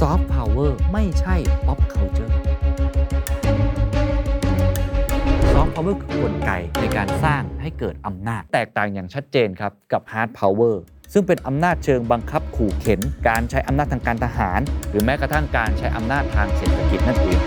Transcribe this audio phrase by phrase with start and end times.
[0.00, 2.34] ซอฟต์พาวเวอร์ไม่ใช่ pop culture
[5.52, 10.82] ซอฟต์พาวเวอร์คือกลไกในการสร้างให้เกิดอำนาจ แตกต่างอย่างชัดเจนครับ กับ hard power
[11.12, 14.60] ซึ่งเป็นอำนาจเชิงบังคับขู่เข็น การใช้อำนาจทางการทหาร
[14.90, 17.38] หรือแม้กระทั่งการใช้อำนาจทางเศรษฐกิจนั่นเอง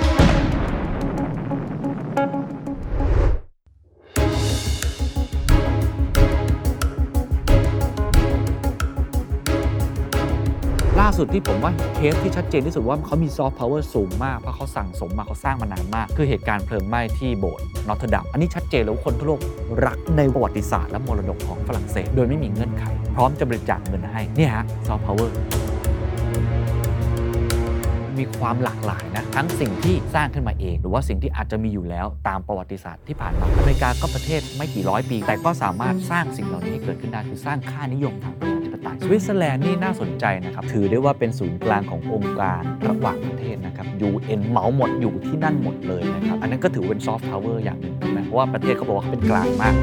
[11.17, 19.41] สุดที่ผมว่าเคสที่ชัดเจนที่สุดว่าเขามีซอฟต์พาวเวอร์สูงมาก เพราะเขาสั่งสมมาเขาสร้างมานานมาก คือเหตุการณ์เพลิงไหม้ที่โบสถ์นอตเทอร์ดัมอันนี้ชัดเจนแล้วคนทั่วโลก
[19.85, 22.83] รักในประวัติศาสตร์และมรดกของฝรั่งเศส โดยไม่มีเงื่อนไข
[23.15, 25.35] พร้อมจะบริจาคเงินให้เนี่ยฮะซอฟต์พาวเวอร์
[28.17, 49.75] มีความหลากหลายนะทั้งสิ่งที่สร้างขึ้นมาเอง หรือว่าสิ่งที่อาจจะมีอยู่แล้วตามประวัติศาสตร์ที่ผ่านมาอเมริกาก็ประเทศไม่กี่ร้อยปี แต่ก็สามารถสร้างสิ่งเหล่านี้ให้เกิดขึ้นได้คือสร้างค่านิยมทาง ประชาธิปไตยสวิตเซอร์แลนด์นี่น่าสนใจนะครับ ถือได้ว่าเป็นศูนย์กลางขององค์การระหว่างประเทศนะครับ UN เหมาหมดอยู่ที่นั่นหมดเลยนะครับ อันนั้นก็ถือเป็นซอฟต์พาวเวอร์อย่างหนึ่งถูกไหมเพราะว่าประเทศเขาบอกว่าเขาเป็นกลางมาก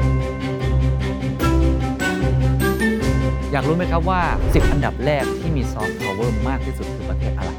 [3.51, 7.51] อยากรู้ไหมครับว่า 10 อันดับแรกที่มีซอฟต์พาวเวอร์มากที่สุดคือประเทศอะไร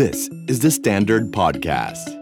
[0.00, 2.21] This is the Standard Podcast.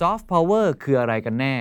[0.00, 1.56] ซอฟต์พาวเวอร์คืออะไรกันแน่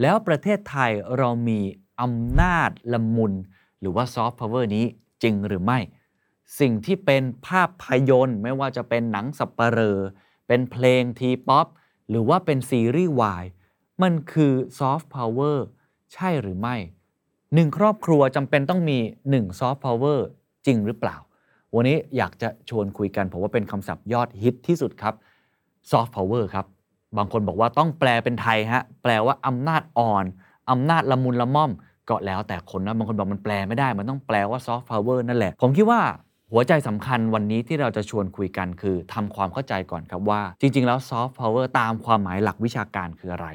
[0.00, 1.60] แล้วประเทศไทยเรามี
[2.00, 3.32] อำนาจละมุน
[3.80, 4.84] หรือว่าซอฟต์พาวเวอร์นี้
[5.22, 5.78] จริงหรือไม่
[6.60, 9.98] สิ่งที่เป็นภาพพยนตร์ไม่ว่าจะเป็นหนังสัปเหร่อ
[10.48, 11.66] เป็นเพลงทีป๊อป
[12.10, 13.44] หรือว่าเป็นซีรีส์วาย
[14.02, 15.66] มันคือซอฟต์พาวเวอร์
[16.12, 16.76] ใช่หรือไม่
[17.54, 20.26] หนึ่งครอบครัวจำเป็นต้องมี1ซอฟต์พาวเวอร์
[20.66, 21.16] จริงหรือเปล่า
[21.74, 25.14] วันนี้อยากจะชวนคุยกันผมว่าเป็นคำศัพท์ยอดฮิตที่สุดครับ
[25.90, 26.66] ซอฟต์พาวเวอร์ครับ
[27.16, 30.24] บางคนบอกว่าต้องแปลเป็นไทยฮะแปลว่าอำนาจอ่อน
[30.70, 31.70] อำนาจละมุนละม่อม
[32.08, 36.00] ก็แล้วแต่คนนะบางคนบอกมันแปลไม่ได้ มันต้องแปลว่าซอฟต์พาวเวอร์นั่นแหละ ผมคิดว่า
[36.52, 43.48] หัวใจสำคัญวันนี้ที่เราจะชวนคุยกันคือทำความเข้าใจก่อนครับว่า จริง ๆ แล้วซอฟต์พาวเวอร์ตามความหมายหลักวิชาการคืออะไร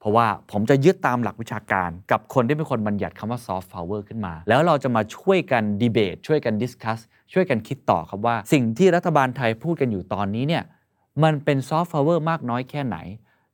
[0.00, 6.98] เพราะว่าผมจะยึดตามหลักวิชาการ กับคนที่เป็นคนบัญญัติคำว่าซอฟต์พาวเวอร์ขึ้นมา แล้วเราจะมาช่วยกันดีเบตช่วยกัน discuss
[7.32, 10.62] ช่วยกันคิดต่อครับว่า สิ่งที่รัฐบาลไทยพูดกันอยู่ตอนนี้เนี่ย
[11.22, 12.96] มันเป็นซอฟต์พาวเวอร์มากน้อยแค่ไหน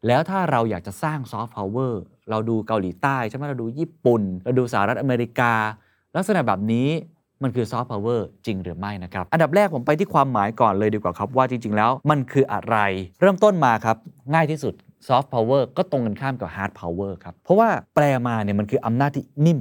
[0.07, 2.01] แล้วถ้าเราอยากจะสร้างซอฟต์พาวเวอร์
[2.31, 5.53] เราดูเกาหลีใต้ใช่ไหมเราดูญี่ปุ่น เราดูสหรัฐอเมริกา
[6.17, 6.89] ลักษณะแบบนี้
[7.43, 12.77] มันคือซอฟต์พาวเวอร์จริงหรือไม่นะครับ อันดับแรกผมไปที่ความหมายก่อนเลยดีกว่าครับ ว่าจริง ๆ แล้วมันคืออะไร
[13.21, 13.97] เริ่มต้นมาครับ
[14.35, 14.75] ง่ายที่สุด
[15.09, 19.61] ซอฟต์พาวเวอร์ก็ตรงกันข้ามกับ hard power ครับ เพราะว่าแปลมาเนี่ยมันคืออำนาจที่นิ่ม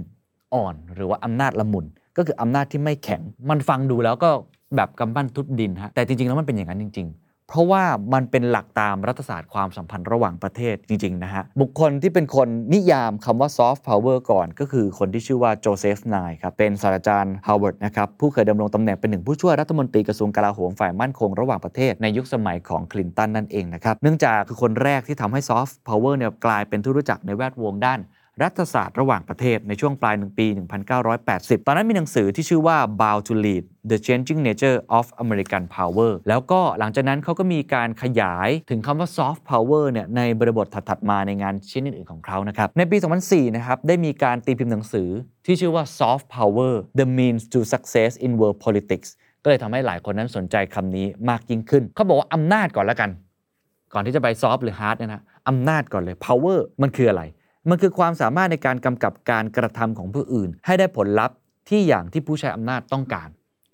[0.53, 1.85] อ่อน หรือว่าอำนาจละมุน
[2.17, 4.29] ก็คืออำนาจที่ไม่แข็ง มันฟังดูแล้วก็
[4.75, 7.83] แบบกำปั้นทุบดินฮะแต่จริงๆแล้วมันเป็นอย่างนั้นจริง ๆ เพราะว่า
[8.13, 27.99] มันเป็นหลักตามรัฐศาสตร์ความสัมพันธ์ระหว่างประเทศจริง ๆ นะฮะ บุคคลที่เป็นคนนิยามคำว่าซอฟต์พาวเวอร์ก่อน ก็คือคนที่ชื่อว่าโจเซฟนายครับ เป็นศาสตราจารย์ฮาร์วาร์ดนะครับ ผู้เคยดำรงตำแหน่งเป็นหนึ่งผู้ช่วยรัฐมนตรีกระทรวงกลาโหมฝ่ายมั่นคงระหว่างประเทศในยุคสมัยของคลินตันนั่นเองนะครับ เนื่องจากคือคนแรกที่ทำให้ซอฟต์พาวเวอร์เนี่ยกลายเป็นที่รู้จักในแวดวงด้าน
[28.43, 30.47] รัฐศาสตร์ระหว่างประเทศในช่วงปลายหนึ่งปี
[31.07, 40.99] 1980 ตอนนั้นมีหนังสือที่ชื่อว่า Bound to Lead The Changing Nature of American Power แล้วก็หลังจากนั้นเขาก็มีการขยายถึงคำว่า Soft Power เนี่ยในบริบทถัด
[41.05, 45.09] ๆ มาในงานชิ้นอื่น ๆ ของเขานะครับ ในปี 2004 นะครับ ได้มีการตีพิมพ์หนังสือ
[45.45, 49.09] ที่ชื่อว่า Soft Power The Means to Success in World Politics
[49.43, 53.09] ก็เลยทำให้หลายคนนั้นสนใจคำนี้มากยิ่งขึ้น เขาบอกว่าอำนาจก่อนละกัน
[53.93, 57.23] ก่อนที่จะไป soft หรือ hard เนี่ยนะอำนาจก่อนเลย power มันคืออะไร
[57.69, 61.35] มันคือความสามารถในการกำกับการกระทำของผู้อื่น ให้ได้ผลลัพธ์
[61.69, 63.29] ที่อย่างที่ผู้ใช้อำนาจต้องการ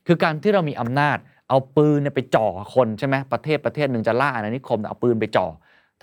[0.08, 1.18] คือการที่เรามีอำนาจ
[1.50, 5.48] เอาปืนไปจ่อคนใช่ไหมประเทศประเทศหนึ่งจะล่าอาณานิคมเอาปืนไปจ่อ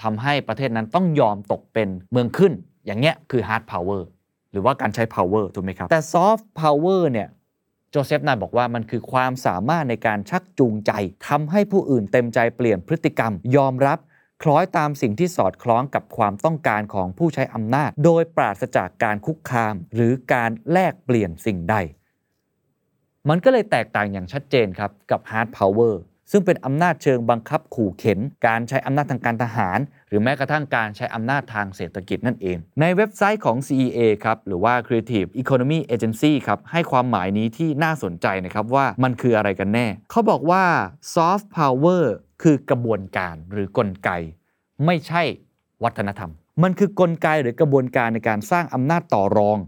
[0.03, 2.53] ทำให้ประเทศนั้นต้องยอมตกเป็นเมืองขึ้น
[2.87, 4.03] อย่างเงี้ยคือ hard power
[4.53, 7.29] หรือว่าการใช้ power ถูกไหมครับ แต่ soft power เนี่ย
[7.91, 10.93] โจเซฟนายบอกว่ามันคือความสามารถในการชักจูงใจ
[11.29, 13.99] ทำให้ผู้อื่นเต็มใจเปลี่ยนพฤติกรรม ยอมรับ
[14.43, 21.77] คล้อยตามสิ่งที่สอดคล้องกับความต้องการของผู้ใช้อำนาจ โดยปราศจากการคุกคาม หรือการแลกเปลี่ยนสิ่งใด
[23.29, 25.95] มันก็เลยแตกต่างอย่างชัดเจนครับกับ hard power
[26.31, 29.79] ซึ่งเป็นอำนาจเชิงบังคับขู่เข็น การใช้อำนาจทางการทหาร
[30.09, 40.65] หรือแม้กระทั่งการใช้อำนาจทางเศรษฐกิจนั่นเอง ในเว็บไซต์ของ CEA ครับหรือว่า Creative Economy Agency ครับให้ความหมายนี้ที่น่าสนใจนะครับว่ามันคืออะไรกันแน่ เขาบอกว่า
[41.15, 42.05] soft power
[42.43, 44.11] คือกระบวนการหรือกลไก
[44.87, 45.23] ไม่ใช่
[45.85, 46.31] วัฒนธรรม
[46.63, 49.59] มันคือกลไกหรือกระบวนการในการสร้างอำนาจต่อรอง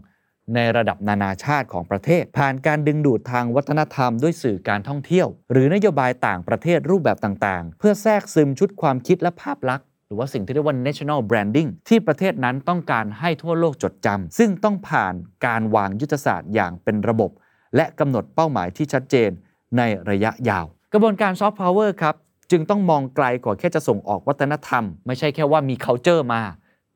[0.55, 15.13] ในระดับนานาชาติของประเทศ ผ่านการดึงดูดทางวัฒนธรรมด้วยสื่อการท่องเที่ยว หรือนโยบายต่างประเทศรูปแบบต่างๆ เพื่อแทรกซึมชุดความคิดและภาพลักษณ์หรือว่าสิ่งที่เรียกว่า national branding ที่ประเทศนั้นต้องการให้ทั่วโลกจดจำซึ่งต้องผ่าน
[15.45, 17.31] การวางยุทธศาสตร์อย่างเป็นระบบ
[17.75, 19.29] และกำหนดเป้าหมายที่ชัดเจน
[19.77, 22.15] ในระยะยาว กระบวนการ soft power ครับ
[22.51, 26.41] จึงต้องมองไกลกว่าแค่จะส่งออกวัฒนธรรม ไม่ใช่แค่ว่ามี culture มา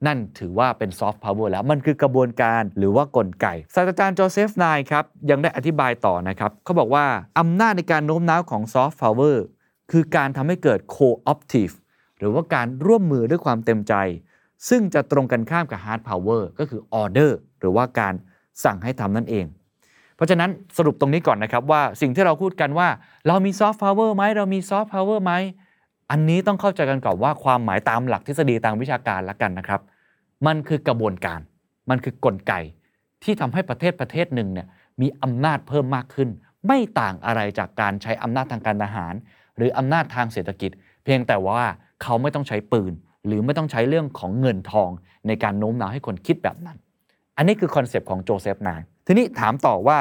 [0.07, 7.05] นั่นถือว่าเป็นซอฟต์พาวเวอร์แล้วมันคือกระบวนการหรือว่ากลไกศาสตราจารย์โจเซฟนายครับ ยังได้อธิบายต่อนะครับ เขาบอกว่า
[7.39, 9.45] อำนาจในการโน้มน้าวของซอฟต์พาวเวอร์
[9.91, 11.73] คือการทำให้เกิด co-optive
[12.17, 13.93] หรือว่าการร่วมมือด้วยความเต็มใจ
[14.69, 18.13] ซึ่งจะตรงกันข้ามกับ hard power ก็คือ order หรือว่าการ
[18.63, 19.45] สั่งให้ทำนั่นเอง
[20.19, 22.87] เพราะฉะนั้นสรุปตรงนี้ก่อนนะครับว่าสิ่งที่เราพูดกันว่า
[23.27, 25.33] เรามีซอฟต์พาวเวอร์ไหมเรามีซอฟต์พาวเวอร์ไหม
[26.11, 29.81] อันนี้ต้องเข้าใจกันก่อนว่าความหมายตามหลักทฤษฎีทางวิชาการละกันนะครับ
[30.47, 31.39] มันคือกระบวนการ
[31.89, 32.53] มันคือกลไก
[33.23, 34.67] ที่ทำให้ประเทศประเทศหนึ่งเนี่ย
[35.01, 36.29] มีอำนาจเพิ่มมากขึ้น
[36.67, 39.13] ไม่ต่างอะไรจากการใช้อำนาจทางการทหาร
[39.57, 40.71] หรืออำนาจทางเศรษฐกิจ
[41.03, 41.61] เพียงแต่ว่า
[42.03, 42.93] เขาไม่ต้องใช้ปืน
[43.25, 44.89] หรือไม่ต้องใช้เรื่องของเงินทอง
[45.27, 46.77] ในการโน้มน้าวให้คนคิดแบบนั้น
[47.37, 49.99] อันนี้คือคอนเซปต์ของโจเซฟนาย ทีนี้ถามต่อว่า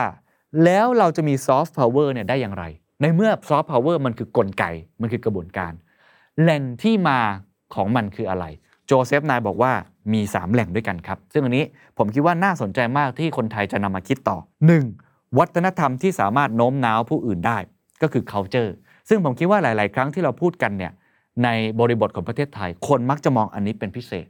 [0.64, 2.64] แล้วเราจะมีซอฟต์พาวเวอร์เนี่ยได้อย่างไร
[3.02, 4.64] ในเมื่อซอฟต์พาวเวอร์มันคือกลไก
[5.00, 5.72] มันคือกระบวนการ
[6.40, 7.18] แหล่งที่มา
[7.74, 8.44] ของมันคืออะไร
[8.86, 9.72] โจเซฟนายบอกว่า
[10.12, 11.64] มี 3 แหล่งด้วยกันครับ ซึ่งอันนี้
[11.98, 14.38] ผมคิดว่าน่าสนใจมากที่คนไทยจะนำมาคิดต่อ
[14.88, 15.38] 1.
[15.38, 17.58] วัฒนธรรมที่สามารถโน้มน้าวผู้อื่นได้
[18.02, 18.70] ก็คือ culture
[19.08, 20.92] ซึ่งผมคิดว่าหลาย ๆ ครั้งที่เราพูดกันเนี่ย
[21.44, 21.48] ใน
[21.80, 24.26] บริบทของประเทศไทย คนมักจะมองอันนี้เป็นพิเศษ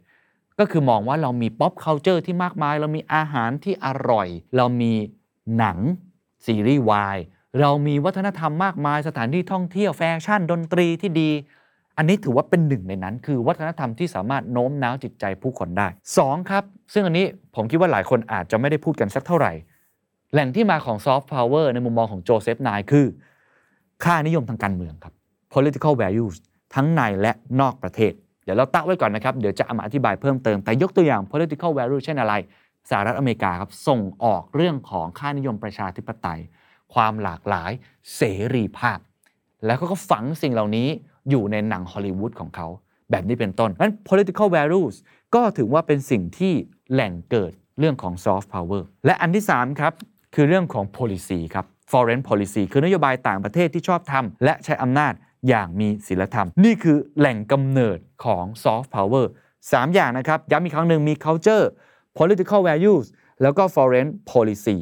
[0.58, 4.92] ก็คือมองว่าเรามี pop culture ที่มากมาย เรามีอาหารที่อร่อย เรามี
[5.56, 5.78] หนัง
[6.46, 7.18] ซีรีส์วาย
[7.60, 11.30] เรามีวัฒนธรรมมากมายสถานที่ท่องเที่ยวแฟชั่นดนตรีที่ดี
[11.96, 15.88] อันนี้ถือว่าเป็นหนึ่งในนั้น คือวัฒนธรรมที่สามารถโน้มน้าวจิตใจผู้คนได้
[16.18, 16.50] 2.
[16.50, 19.52] ครับ ซึ่งอันนี้ผมคิดว่าหลายคนอาจจะไม่ได้พูดกันสักเท่าไหร่
[20.32, 23.06] แหล่งที่มาของซอฟต์พาวเวอร์ในมุมมองของโจเซฟนายคือ
[24.04, 25.14] ค่านิยมทางการเมืองครับ
[25.54, 26.36] political values
[26.74, 28.12] ทั้งในและนอกประเทศ
[28.50, 32.34] ดี๋ยวเราตั้งไว้ก่อนนะครับ เดี๋ยวจะเอามาอธิบายเพิ่มเติม แต่ยกตัวอย่าง political value เช่นอะไร
[32.90, 36.40] สหรัฐอเมริกาครับ ส่งออกเรื่องของค่านิยมประชาธิปไตย
[36.94, 37.70] ความหลากหลาย
[38.16, 38.22] เส
[38.54, 38.98] รีภาพ
[39.64, 40.88] แล้วเขาก็ฝังสิ่งเหล่านี้
[41.30, 42.68] อยู่ในหนังฮอลลีวูดของเขา
[43.10, 44.94] แบบนี้เป็นต้นนั้น political values
[45.34, 46.52] ก็ถือว่าเป็นสิ่งที่
[46.92, 49.92] แหล่งเกิดเรื่องของ soft power และอันที่3ครับ
[50.34, 55.12] คือเรื่องของ policy ครับ foreign policy คือนโยบายต่างประเทศที่ชอบทำและใช้อำนาจ
[55.48, 59.30] อย่างมีศีลธรรม นี่คือแหล่งกำเนิดของ soft power 3อร์
[59.70, 61.64] สอย่างนะครับ ย้ำอีกครั้งหนึ่งมี culture
[62.18, 63.06] political values
[63.42, 64.76] แล้วก็ foreign policy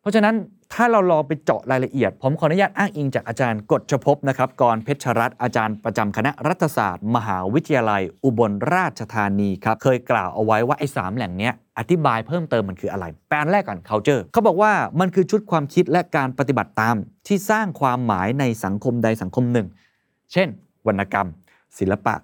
[0.00, 0.36] เพราะฉะนั้น
[0.76, 19.66] ถ้าเราลองไปเจาะรายละเอียด ผมขออนุญาตอ้างอิงจากอาจารย์กฎชภพนะครับกรเพชรรัตน์อาจารย์ประจำคณะรัฐศาสตร์ มหาวิทยาลัย อุบลราชธานีครับ เคยกล่าวเอาไว้ว่า ไอ้สามแหล่งเนี้ยอธิบายเพิ่มเติมมันคืออะไร แหล่งแรกก่อน culture เขาบอกว่ามันคือชุดความคิดและการปฏิบัติตาม ที่สร้างความหมายในสังคมใดสังคมหนึ่ง
[20.32, 20.48] เช่น
[20.86, 21.28] วรรณกรรม
[21.78, 22.14] ศิลปะ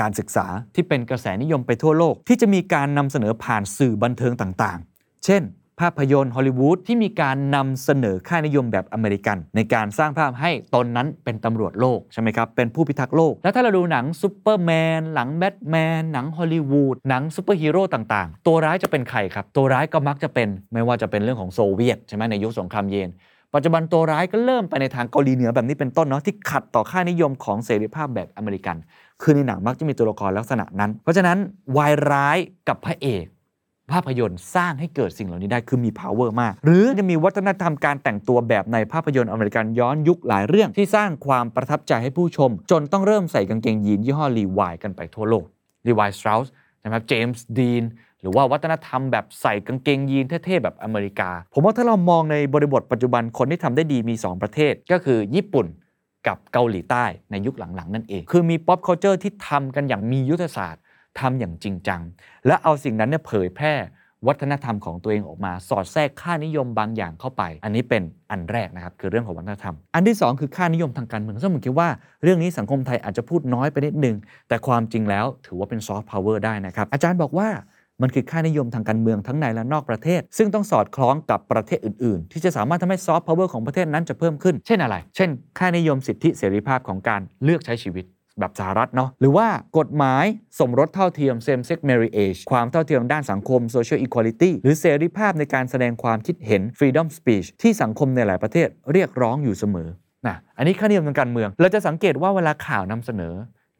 [0.00, 5.42] การศึกษาที่เป็นกระแสนิยมไปทั่วโลก ที่จะมีการนำเสนอผ่านสื่อบันเทิงต่างๆ เช่น
[5.80, 23.08] ภาพยนตร์ฮอลลีวูดที่มีการนำเสนอค่านิยมแบบอเมริกัน ในการสร้างภาพให้ตนนั้นเป็นตำรวจโลกใช่ไหมครับ เป็นผู้พิทักษ์โลก แล้วถ้าเราดูหนังซูเปอร์แมนหนังแบทแมนหนังฮอลลีวูดหนังซูเปอร์ฮีโร่ต่างๆ ตัวร้ายจะเป็นใครครับ ตัวร้ายก็มักจะเป็นไม่ว่าจะเป็นเรื่องของโซเวียตใช่ไหมในยุคสงครามเย็น
[23.54, 28.76] ปัจจุบันตัวร้ายก็เริ่มไปในทางเกาหลีเหนือแบบนี้เป็นต้นเนาะที่ขัดต่อค่านิยมของเสรีภาพแบบอเมริกัน
[29.22, 31.38] คือในหนังมักจะมีตัวละครลักษณะนั้น เพราะฉะนั้น
[31.76, 33.24] วายร้ายกับพระเอก
[33.92, 45.44] ภาพยนตร์สร้างให้เกิดสิ่งเหล่านี้ได้คือมี power มาก หรือจะมีวัฒนธรรมการแต่งตัวแบบในภาพยนตร์อเมริกันย้อนยุคหลายเรื่องที่สร้างความประทับใจให้ผู้ชม จนต้องเริ่มใส่กางเกงยีนยี่ห้อรีวายกันไปทั่วโลก
[45.88, 46.46] รีวายสตร u ส
[46.84, 47.84] นะครับเจมส์ดีน
[48.22, 55.66] หรือว่าวัฒนธรรมแบบใส่กางเกงยีนเท่ๆแบบอเมริกา ผมว่าถ้าเรามองในบริบทปัจจุบันคนที่ทำได้ดีมี 2 ประเทศ ก็คือญี่ปุ่น
[56.26, 60.82] กับเกาหลีใต้ในยุคหลังๆ นั่นเอง คือมี pop culture ที่ทำกันอย่างมียุทธศาสตร์
[61.20, 62.00] ทำอย่างจริงจัง
[62.46, 63.74] และเอาสิ่งนั้นเนี่ยเผยแพร่
[64.28, 71.88] วัฒนธรรมของตัวเองออกมา สอดแทรกค่านิยมบางอย่างเข้าไป อันนี้เป็นอันแรกนะครับ คือเรื่องของวัฒนธรรม อันที่ 2 คือค่านิยมทางการเมืองซึ่งผมคิดว่า
[72.22, 74.16] เรื่องนี้สังคมไทยอาจจะพูดน้อยไปนิดนึง
[74.48, 77.48] แต่ความจริงแล้วถือว่าเป็นซอฟต์พาวเวอร์ได้นะครับ อาจารย์บอกว่า
[78.02, 88.06] มันคือค่านิยมทางการเมืองทั้งในและนอกประเทศ ซึ่งต้องสอดคล้องกับประเทศอื่น ๆ ที่จะสามารถทำให้ซอฟต์พาวเวอร์ของประเทศนั้นจะเพิ่มขึ้น เช่นอะไร เช่น ค่านิยมสิทธิเสรีภาพของการเลือกใช้ชีวิต
[88.40, 89.46] แบบสหรัฐเนาะหรือว่า
[89.78, 90.24] กฎหมาย
[90.60, 99.88] สมรสเท่าเทียม same sex marriage ความเท่าเทียมด้านสังคม social equality หรือเสรีภาพในการแสดงความคิดเห็น freedom speech ที่สังคมในหลายประเทศเรียกร้องอยู่เสมอ
[100.26, 103.34] นะอันนี้ค่านิยมทางการเมือง เราจะสังเกตว่าเวลาข่าวนำเสนอ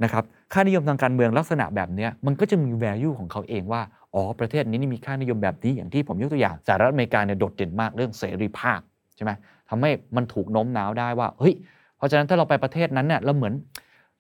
[0.04, 3.82] นะครับค่านิยมทางการเมืองลักษณะแบบเนี้ยมันก็จะมี value ของเขาเองว่า
[4.14, 8.81] อ๋อประเทศนี้นี่มีค่านิยมแบบนี้อย่างที่ผมยกตัวอย่างสหรัฐอเมริกาเนี่ยโดดเด่นมากเรื่องเสรีภาพ
[9.16, 9.31] ใช่ไหม
[9.69, 11.54] ทำให้มันถูกโน้มน้าวได้ว่าเฮ้ย
[11.97, 13.54] เพราะฉะนั้นถ้าเราไปประเทศนั้นเนี่ยเราเหมือน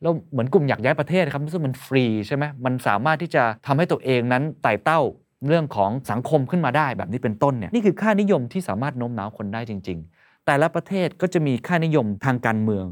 [0.02, 5.00] เราเหมือนกลุ่มอยากย้ายประเทศครับซึ่งมันฟรีใช่ไหมมันสามารถที่จะทำให้ตัวเองนั้นไต่เต้า
[5.48, 12.86] เรื่องของสังคมขึ้นมาได้แบบนี้เป็นต้นเนี่ยนี่คือค่านิยมที่สามารถโน้มน้าวคนได้จริง ๆ แต่ละประเทศก็จะมีค่านิยมทางการเมือง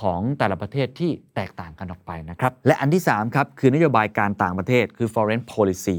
[0.00, 5.98] ของแต่ละประเทศที่แตกต่างกันออกไปนะครับ และอันที่3ครับคือนโยบายการต่างประเทศคือ foreign policy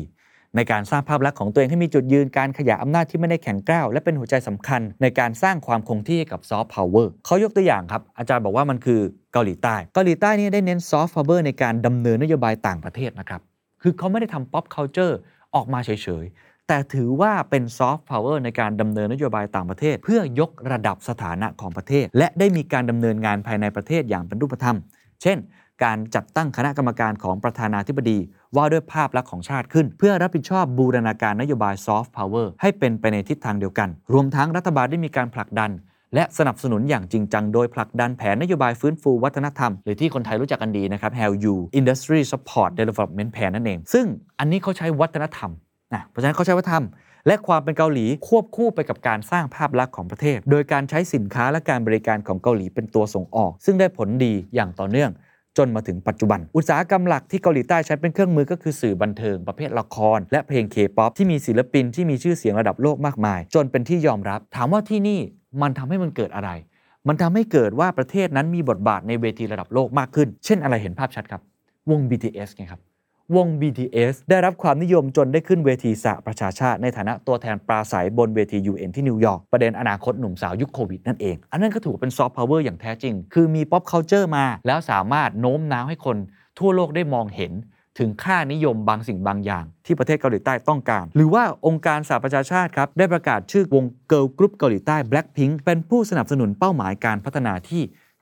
[0.55, 8.99] ในการสร้างภาพลักษณ์ของตัวเองให้มีจุดยืนการขยายอำนาจที่ไม่ได้แข็งกร้าวและเป็นหัวใจสำคัญ ในการสร้างความคงที่กับซอฟต์พาวเวอร์เขายกตัวอย่างครับ อาจารย์บอกว่ามันคือ
[9.33, 13.41] เกาหลีใต้ เกาหลีใต้นี่ได้เน้นซอฟต์พาวเวอร์ในการดำเนินนโยบายต่างประเทศนะครับ
[13.81, 15.13] คือเขาไม่ได้ทำ pop culture
[15.55, 15.91] ออกมาเฉ
[16.23, 24.77] ยๆ แต่ถือว่าเป็นซอฟต์พาวเวอร์ในการดำเนินนโยบายต่างประเทศ เพื่อยกระดับสถานะของประเทศ และได้มีการดำเนินงานภายในประเทศอย่างเป็นรูปธรรม
[25.21, 25.37] เช่น
[25.83, 28.19] การจัดตั้งคณะกรรมการของประธานาธิบดี
[28.55, 35.71] ว่าด้วยภาพลักษณ์ของชาติขึ้น เพื่อรับผิดชอบบูรณาการนโยบายซอฟต์พาวเวอร์ให้เป็นไปในทิศทางเดียวกัน รวมทั้งรัฐบาลได้มีการผลักดัน
[36.15, 44.05] และสนับสนุนอย่างจริงจัง โดยผลักดันแผนนโยบายฟื้นฟูวัฒนธรรม หรือที่คนไทยรู้จักกันดีนะครับ HALU Industry Support Development Plan นั่นเอง ซึ่ง
[44.39, 45.51] อันนี้เขาใช้วัฒนธรรม
[45.93, 46.85] นะเพราะฉะนั้นเขาใช้วัฒนธรรม
[47.27, 55.11] และความเป็นเกาหลีควบคู่ไปกับการสร้างภาพลักษณ์ของประเทศ โดยการใช้สินค้าและการบริการของเกาหลีเป็นตัวส่งออก ซึ่งได้ผลดีอย่างต่อเนื่อง
[55.57, 65.19] จนมาถึงปัจจุบัน อุตสาหกรรมหลักที่เกาหลีใต้ใช้เป็นเครื่องมือก็คือสื่อบันเทิงประเภทละคร และเพลงเคป๊อปที่มีศิลปินที่มีชื่อเสียงระดับโลกมากมาย จนเป็นที่ยอมรับ ถามว่าที่นี่
[65.61, 66.49] มันทำให้มันเกิดอะไร
[67.07, 71.41] มันทำให้เกิดว่าประเทศนั้นมีบทบาทในเวทีระดับโลกมากขึ้น เช่นอะไรเห็นภาพชัดครับ
[71.89, 72.81] วง BTS ไงครับ
[73.35, 86.17] วง BTS ได้รับความนิยมจนได้ขึ้นเวทีสหประชาชาติ ในฐานะตัวแทนปราศรัยบนเวที UN ที่นิวยอร์กประเด็นอนาคตหนุ่มสาวยุคโควิดนั่นเอง อันนั้นก็ถือเป็นซอฟต์พาวเวอร์อย่างแท้จริง คือมี pop culture มา แล้วสามารถโน้มน้าวให้คน
[86.59, 87.53] ทั่วโลกได้มองเห็น
[87.99, 97.81] ถึงค่านิยมบางสิ่งบางอย่าง ที่ประเทศเกาหลีใต้ต้องการ หรือว่าองค์การสหประชาชาติครับได้ประกาศชื่อวงเกิร์ลกรุ๊ปเกาหลีใต้ Blackpink เป็นผู้สนับสนุนเป้าหมายการพัฒนาที่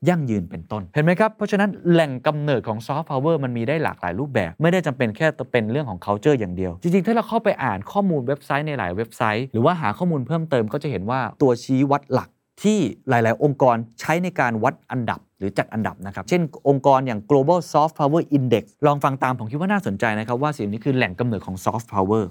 [0.09, 12.29] ยั่งยืนเป็นต้น เห็นไหมครับ เพราะฉะนั้นแหล่งกำเนิดของซอฟต์พาวเวอร์มันมีได้หลากหลายรูปแบบ ไม่ได้จำเป็นแค่เป็นเรื่องของ culture อย่างเดียว จริง ๆ ถ้าเราเข้าไปอ่านข้อมูลเว็บไซต์ในหลายเว็บไซต์ หรือว่าหาข้อมูลเพิ่มเติมก็จะเห็นว่าตัวชี้วัดหลัก
[12.63, 12.79] ที่
[13.09, 22.23] หลาย ๆ องค์กรใช้ในการวัดอันดับหรือจัดอันดับนะครับ เช่นองค์กรอย่าง global soft power index ลองฟังตามผมคิดว่าน่าสนใจนะครับ ว่าสิ่งนี้คือแหล่งกำเนิดของ soft power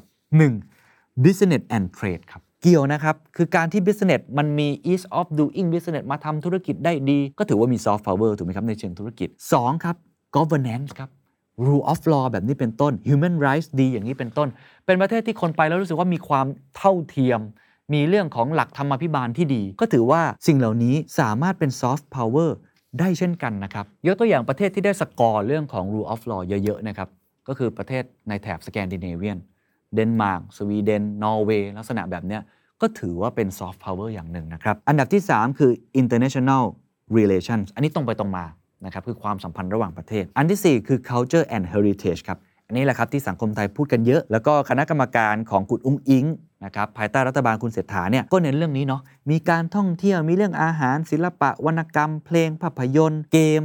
[0.58, 1.24] 1.
[1.24, 8.02] business and trade ครับ เกี่ยวนะครับ คือการที่ business มันมี ease of doing business มาทำธุรกิจได้ดี ก็ถือว่ามี soft
[8.08, 9.96] power ถูกไหมครับ ในเชิงธุรกิจ 2 ครับ
[10.36, 11.10] governance ครับ
[11.66, 14.48] rule of law แบบนี้เป็นต้น human rights ดีอย่างนี้เป็นต้น
[14.86, 16.46] เป็นประเทศที่คนไปแล้วรู้สึกว่ามีความ
[16.76, 17.40] เท่าเทียม
[17.94, 22.50] มีเรื่องของหลักธรรมาภิบาลที่ดี ก็ถือว่าสิ่งเหล่านี้สามารถเป็น soft power
[22.98, 27.08] ได้เช่นกันนะครับ ยกตัวอย่างประเทศที่ได้สกอร์เรื่องของ rule of law เยอะๆนะครับ
[27.48, 29.38] ก็คือประเทศในแถบสแกนดิเนเวียน
[29.94, 32.42] เดนมาร์กสวีเดน นอร์เวย์ลักษณะแบบเนี้ย
[32.80, 36.64] ก็ถือว่าเป็นซอฟต์พาวเวอร์อย่างหนึ่งนะครับ อันดับที่ 3 คือ international
[37.16, 38.44] relations อันนี้ตรงไปตรงมา
[38.84, 46.24] นะครับคือความสัมพันธ์ระหว่างประเทศ อันทีสี่ 4 คือ culture and heritage ครับ อันนี้แหละครับที่สังคมไทยพูดกันเยอะ แล้วก็คณะกรรมการของคุณอุ๊งอิ๊ง
[46.64, 53.62] นะครับภายใต้รัฐบาลคุณเศรษฐาเนี่ยก็เน้นเรื่องนี้เนาะมีการท่องเที่ยวมีเรื่องอาหาร ศิลปะวรรณกรรม เพลงภาพยนตร์เกม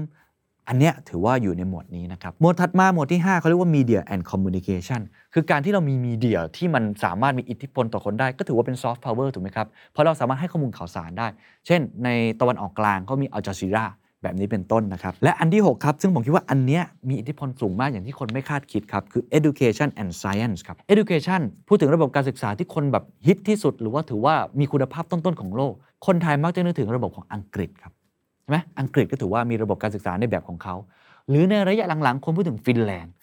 [0.67, 5.01] อันเนี้ยถือว่าอยู่ในหมวดนี้นะครับ หมวดถัดมาหมวดที่ 5เขาเรียกว่า Media and Communication
[5.33, 11.27] คือการที่เรามี media ที่มันสามารถมีอิทธิพลต่อคนได้ ก็ถือว่าเป็นซอฟต์พาวเวอร์ถูกไหมครับ เพราะเราสามารถให้ข้อมูลข่าวสารได้
[11.67, 12.09] เช่น ใน
[12.41, 13.85] ตะวันออกกลางเขามีอัลจาซีรา
[14.23, 25.73] แบบนี้เป็นต้นนะครับ และอันที่ 6 ครับ ซึ่งผมคิดว่าอันเนี้ยมีอิทธิพลสูงมากอย่างที่คนไม่คาดคิดครับ คือ education and science ครับ education พูดถึงระบบการศึกษาที่คนแบบฮิตที่สุด หรือว่าถือว่ามีคุณภาพต้นๆของโลก
[26.05, 27.93] คนไทยมักจะนึกถึงระบบของอังกฤษครับ
[28.43, 30.75] ใช่ไหมอังกฤษก็ถือว่ามีระบบการศึกษาในแบบของเขา
[31.29, 33.13] หรือในระยะหลังๆ คนพูดถึงฟินแลนด์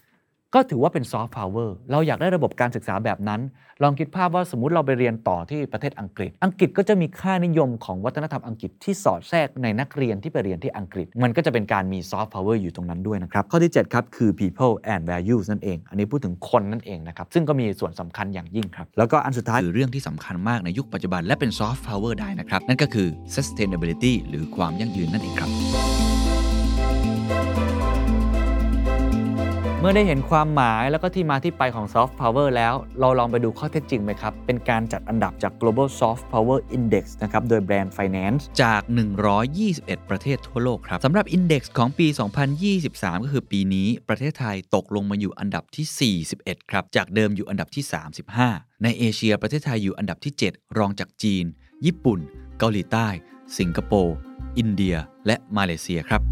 [0.55, 3.41] ก็ถือว่าเป็นซอฟต์พาวเวอร์เราอยากได้ระบบการศึกษาแบบนั้น
[3.83, 24.13] ลองคิดภาพว่าสมมุติเราไปเรียนต่อที่ประเทศอังกฤษ อังกฤษก็จะมีค่านิยมของวัฒนธรรมอังกฤษที่สอดแทรกในนักเรียนที่ไปเรียนที่อังกฤษ มันก็จะเป็นการมีซอฟต์พาวเวอร์อยู่ตรงนั้นด้วยนะครับ ข้อที่ 7 ครับ คือ people and values นั่นเอง อันนี้พูดถึงคนนั่นเองนะครับ ซึ่งก็มีส่วนสำคัญอย่างยิ่งครับ แล้วก็อันสุดท้ายคือเรื่องที่สำคัญมากในยุคปัจจุบันและเป็นซอฟต์พาวเวอร์ได้นะครับนั่นก็คือ sustainability
[24.29, 25.51] หรือความยั่งยืนนั่นเองครับ
[29.83, 38.83] เมื่อได้เห็นความหมายแล้วก็ที่มาที่ไปของ Soft Power แล้ว เราลองไปดูข้อเท็จจริงไหมครับ เป็นการจัดอันดับจาก Global Soft Power Index นะครับ โดย Brand Finance จาก
[39.47, 42.07] 121 ประเทศทั่วโลกครับสำหรับ Index ของปี
[42.65, 47.85] 2023 ก็คือปีนี้ประเทศไทยตกลงมาอยู่อันดับที่ 41 ครับ จากเดิมอยู่อันดับที่
[48.35, 51.45] 35 ในเอเชียประเทศไทยอยู่อันดับที่ 7 รองจากจีน
[51.87, 52.21] ญี่ปุ่น
[52.59, 53.09] เกาหลีใต้
[53.59, 54.17] สิงคโปร์
[54.59, 54.97] อินเดีย
[55.27, 56.23] และมาเลเซียครับ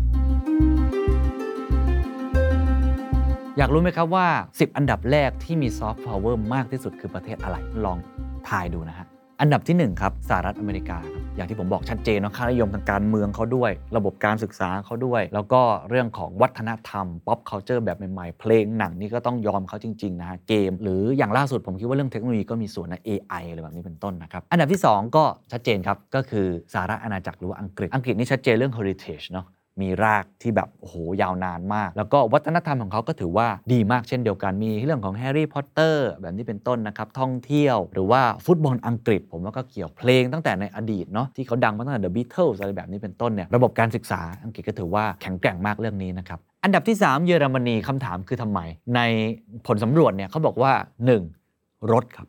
[3.61, 7.99] อยากรู้ไหมครับว่า 10 อันดับแรกที่มี Soft Power มากที่สุดคือประเทศอะไร ลอง
[8.49, 9.07] ทายดูนะฮะ
[9.41, 28.75] อันดับที่ 1 ครับสหรัฐอเมริกาครับอย่างที่ผมบอกชัดเจนเนาะค่านิยมทางการเมืองเขาด้วย ระบบการศึกษาเขาด้วย แล้วก็เรื่องของวัฒนธรรม pop culture แบบใหม่ๆ เพลงหนังนี่ก็ต้องยอมเขาจริงๆนะฮะเกม หรืออย่างล่าสุดผมคิดว่าเรื่องเทคโนโลยีก็มีส่วนนะ AI อะไรแบบนี้เป็นต้นนะครับ อันดับที่ 2 ก็ชัดเจนครับก็คือสหรัฐอาณาจักรหรือว่าอังกฤษอังกฤษนี่ชัดเจนเรื่อง
[28.77, 29.47] heritage เนาะ
[29.83, 48.61] มีรากที่แบบโอ้โหยาวนานมาก แล้วก็วัฒนธรรมของเขาก็ถือว่าดีมากเช่นเดียวกันมีเรื่องของแฮร์รี่พอตเตอร์แบบนี้เป็นต้นนะครับท่องเที่ยวหรือว่าฟุตบอลอังกฤษ ผมว่าก็เกี่ยวเพลงตั้งแต่ในอดีตเนาะที่เขาดังมาตั้งแต่ The Beatles อะไรแบบนี้เป็นต้นเนี่ยระบบการศึกษาอังกฤษก็ถือว่าแข็งแกร่งมากเรื่องนี้นะครับอันดับที่ 3 เยอรมนีคำถามคือทำไม
[48.97, 49.01] ใน
[49.67, 50.73] ผลสำรวจเนี่ยเขาบอกว่า
[51.35, 51.93] 1.
[51.93, 52.29] รถครับ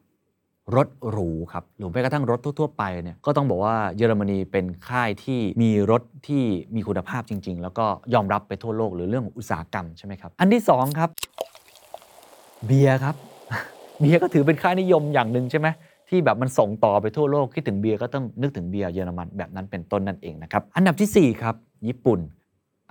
[0.75, 6.43] รถหรูครับหรือแม้กระทั่งรถทั่วๆไปเนี่ยก็ต้องบอกว่าเยอรมนีเป็นค่ายที่มีรถที่
[6.75, 11.09] มีคุณภาพจริง ๆ แล้วก็ยอมรับไปทั่วโลกหรือเรื่องของอุตสาหกรรมใช่ไหมครับ อันที่ 2 ครับ
[12.65, 13.15] เบียร์ครับ
[13.99, 15.67] เบียร์ก็ถือเป็นค่านิยมอย่างหนึ่งใช่ไหม
[16.09, 21.55] ที่แบบมันส่งต่อไปทั่วโลกคิดถึงเบียร์ก็ต้องนึกถึงเบียร์เยอรมันแบบนั้นเป็นต้นนั่นเองนะครับอันดับทีสี่4 ครับ
[21.87, 22.19] ญี่ปุ่น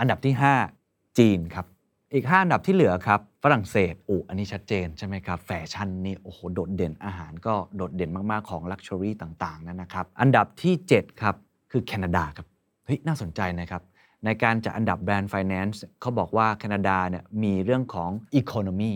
[0.00, 0.34] อันดับที่
[0.76, 1.66] 5 จีนครับ
[2.14, 11.34] อีก 5 อันดับที่เหลือครับ ฝรั่งเศสโอ้อันนี้ชัดเจนใช่ไหมครับ แฟชั่นนี่โอ้โหโดดเด่นอาหารก็โดดเด่นมาก ๆ ของ luxury ต่างๆนั่นนะครับ อันดับที่ 7 ครับ
[11.70, 12.46] คือแคนาดาครับ
[12.84, 13.82] เฮ้ย น่าสนใจนะครับ
[14.24, 18.92] ในการจัดอันดับ Brand Finance เขาบอกว่าแคนาดาเนี่ยมีเรื่องของ economy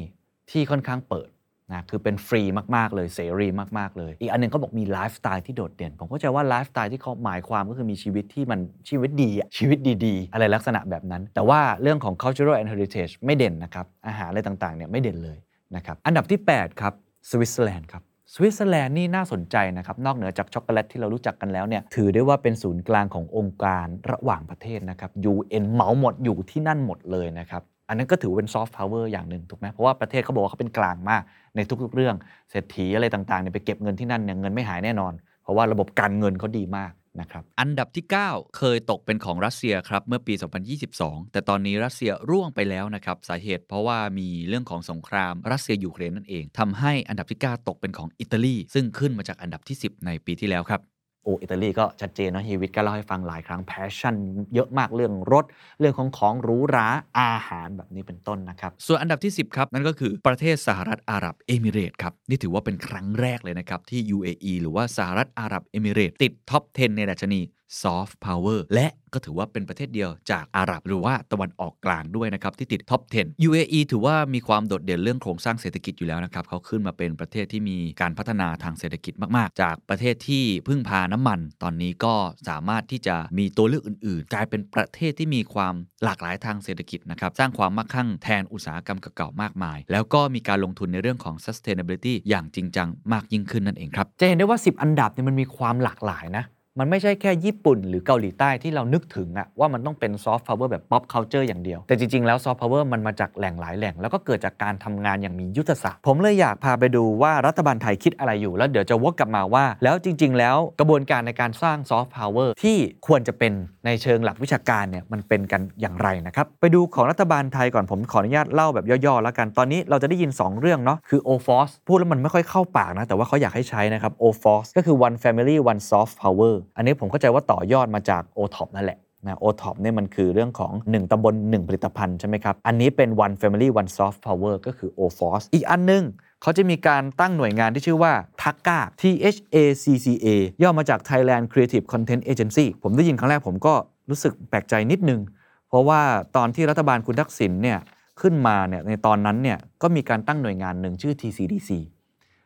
[0.50, 1.28] ที่ค่อนข้างเปิด
[1.74, 2.42] นะคือเป็นฟรี
[2.76, 15.38] มาก ๆ เลยเสรีมาก ๆ เลย อีกอันหนึ่งเขาบอกมีไลฟ์สไตล์ที่โดดเด่น ผมเข้าใจว่าไลฟ์สไตล์ที่เขาหมายความก็คือมีชีวิตที่มันชีวิตดีชีวิตดีๆ อะไรลักษณะแบบนั้น แต่ว่าเรื่องของ cultural and heritage ไม่เด่นนะครับ อาหารอะไรต่างๆเนี่ยไม่เด่นเลย
[15.76, 16.92] นะครับอันดับที่ 8 ครับ
[17.30, 18.02] สวิตเซอร์แลนด์ครับ
[18.34, 31.22] สวิตเซอร์แลนด์นี่น่าสนใจนะครับ นอกเหนือจากช็อกโกแลตที่เรารู้จักกันแล้วเนี่ยถือได้ว่าเป็นศูนย์กลางขององค์การระหว่างประเทศนะครับ UN เหมาหมดอยู่ที่นั่นหมดเลยนะครับ อันนั้นก็ถือเป็นซอฟต์พาวเวอร์อย่างหนึ่งถูกไหมเพราะว่าประเทศเขาบอกว่าเขาเป็นกลางมาก
[31.56, 32.16] ในทุกๆ เรื่อง
[32.50, 40.34] เศรษฐีอะไรต่างๆเนี่ยไปเก็บเงินที่นั่นเนี่ยเงินไม่หายแน่นอน เพราะว่าระบบการเงินเขาดีมากนะครับอันดับที่ 9 เคยตกเป็นของรัสเซียครับเมื่อปี
[40.82, 50.91] 2022 แต่ตอนนี้รัสเซียร่วงไปแล้วนะครับสาเหตุเพราะว่ามีเรื่องของสงครามรัสเซียยูเครนนั่นเองทำให้อันดับที่ 9 ตกเป็นของอิตาลีซึ่งขึ้นมาจากอันดับที่ 10 ในปีที่แล้วครับ
[51.24, 54.14] โอ้อิตาลีก็ชัดเจนนะพี่วิทย์ก็เล่าให้ฟังหลายครั้งแฟชั่น
[54.54, 55.44] เยอะมากเรื่องรถ
[55.80, 56.86] เรื่องของของหรูหรา
[57.18, 67.40] อาหารแบบนี้เป็นต้นนะครับ ส่วนอันดับที่ 10 ครับ นั่นก็คือประเทศสหรัฐอาหรับเอมิเรตส์ครับ นี่ถือว่าเป็นครั้งแรกเลยนะครับ ที่ UAE หรือว่าสหรัฐอาหรับเอมิเรตส์ติดท็อป 10 ในดัชนี
[67.80, 82.14] Soft Power และก็ถือว่าเป็นประเทศเดียวจากอาหรับหรือว่าตะวันออกกลางด้วยนะครับ ที่ติดท็อป 10 UAE ถือว่ามีความโดดเด่นเรื่องโครงสร้างเศรษฐกิจอยู่แล้วนะครับเขาขึ้นมาเป็นประเทศที่มีการพัฒนาทางเศรษฐกิจมาก ๆ จากประเทศที่พึ่งพาน้ำมัน ตอนนี้ก็
[82.48, 96.46] สามารถที่จะมีตัวเลือกอื่น ๆ กลายเป็นประเทศที่มีความหลากหลายทางเศรษฐกิจนะครับสร้างความมั่งคั่งแทนอุตสาหกรรมเก่าๆมากมาย แล้วก็มีการลงทุนในเรื่องของ sustainability อย่างจริงจังมากยิ่งขึ้นนั่นเองครับจะเห็นได้ว่า 10 อันดับเนี่ยมันมีความหลากหลายนะ
[96.78, 113.52] มันไม่ใช่แค่ญี่ปุ่นหรือเกาหลีใต้ที่เรานึกถึงอะว่ามันต้องเป็นซอฟต์พาวเวอร์แบบ pop culture อย่างเดียว แต่จริง ๆ แล้วซอฟต์พาวเวอร์มันมาจากแหล่งหลายแหล่ง แล้วก็เกิดจากการทำงานอย่างมียุทธศาสตร์ ผมเลยอยากพาไปดูว่ารัฐบาลไทยคิดอะไรอยู่ แล้วเดี๋ยวจะวกกลับมาว่า แล้วจริง ๆ แล้วกระบวนการในการสร้างซอฟต์พาวเวอร์ที่ควรจะเป็น
[113.86, 131.10] ในเชิงหลักวิชาการเนี่ยมันเป็นกันอย่างไรนะครับไปดูของรัฐบาลไทยก่อนผมขออนุญาตเล่าแบบย่อๆแล้วกันตอนนี้เราจะได้ยิน 2 เรื่องเนาะคือ OFOS พูดแล้วมันไม่ค่อยเข้าปากนะแต่ว่าเขาอยากให้ใช้นะครับ OFOS ก็คือ One Family One Soft Power อันนี้ผมเข้าใจว่าต่อยอดมาจาก OTOP นั่นแหละนะโอท็อปเนี่ยมันคือเรื่องของ 1
[131.10, 136.04] ตำบล 1 ผลิตภัณฑ์ใช่ไหมครับ อันนี้เป็น One Family One Soft Power ก็คือ OFOS อีกอันหนึง
[136.42, 139.02] เขาจะมีการตั้งหน่วยงานที่ชื่อว่าทักกา T
[139.34, 140.26] H A C C A
[140.62, 143.74] ย่อมาจาก Thailand Creative Content Agency ผมได้ยินครั้งแรกผมก็
[144.10, 145.20] รู้สึกแปลกใจนิดนึง
[145.68, 146.00] เพราะว่า
[146.36, 147.78] ตอนที่รัฐบาลคุณทักษิณเนี่ย
[148.20, 151.70] ขึ้นมาเนี่ยในตอนนั้นเนี่ยก็มีการตั้งหน่วยงานหนึ่งชื่อ TCDC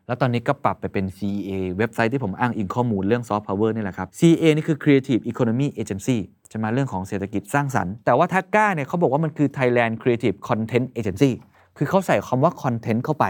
[0.07, 9.49] แล้วตอนนี้ก็ปรับไปเป็น CEA เว็บไซต์ที่ผมอ้างอิงข้อมูลเรื่อง Soft Power นี่แหละครับ CEA นี่คือ Creative Economy Agency ใช่ไหมเรื่องของเศรษฐกิจสร้างสรรค์ แต่ว่า THACCA เนี่ยเขาบอกว่ามันคือ
[9.59, 11.31] Thailand Creative Content Agency
[11.77, 13.27] คือเขาใส่คำว่า Content เข้าไป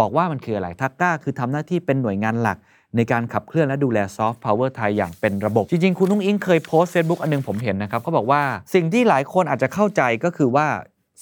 [0.00, 2.58] บอกว่ามันคืออะไร THACCA คือทำหน้าที่เป็นหน่วยงานหลัก
[2.96, 8.42] ในการขับเคลื่อนและดูแลซอฟต์พาวเวอร์ไทยอย่างเป็นระบบ จริงๆ คุณอุ๊งอิ๊งเคยโพสต์ Facebook อันหนึงผมเห็นนะครับเขาบอกว่า
[8.74, 10.66] สิ่งที่หลายคนอาจจะเข้าใจก็คือว่า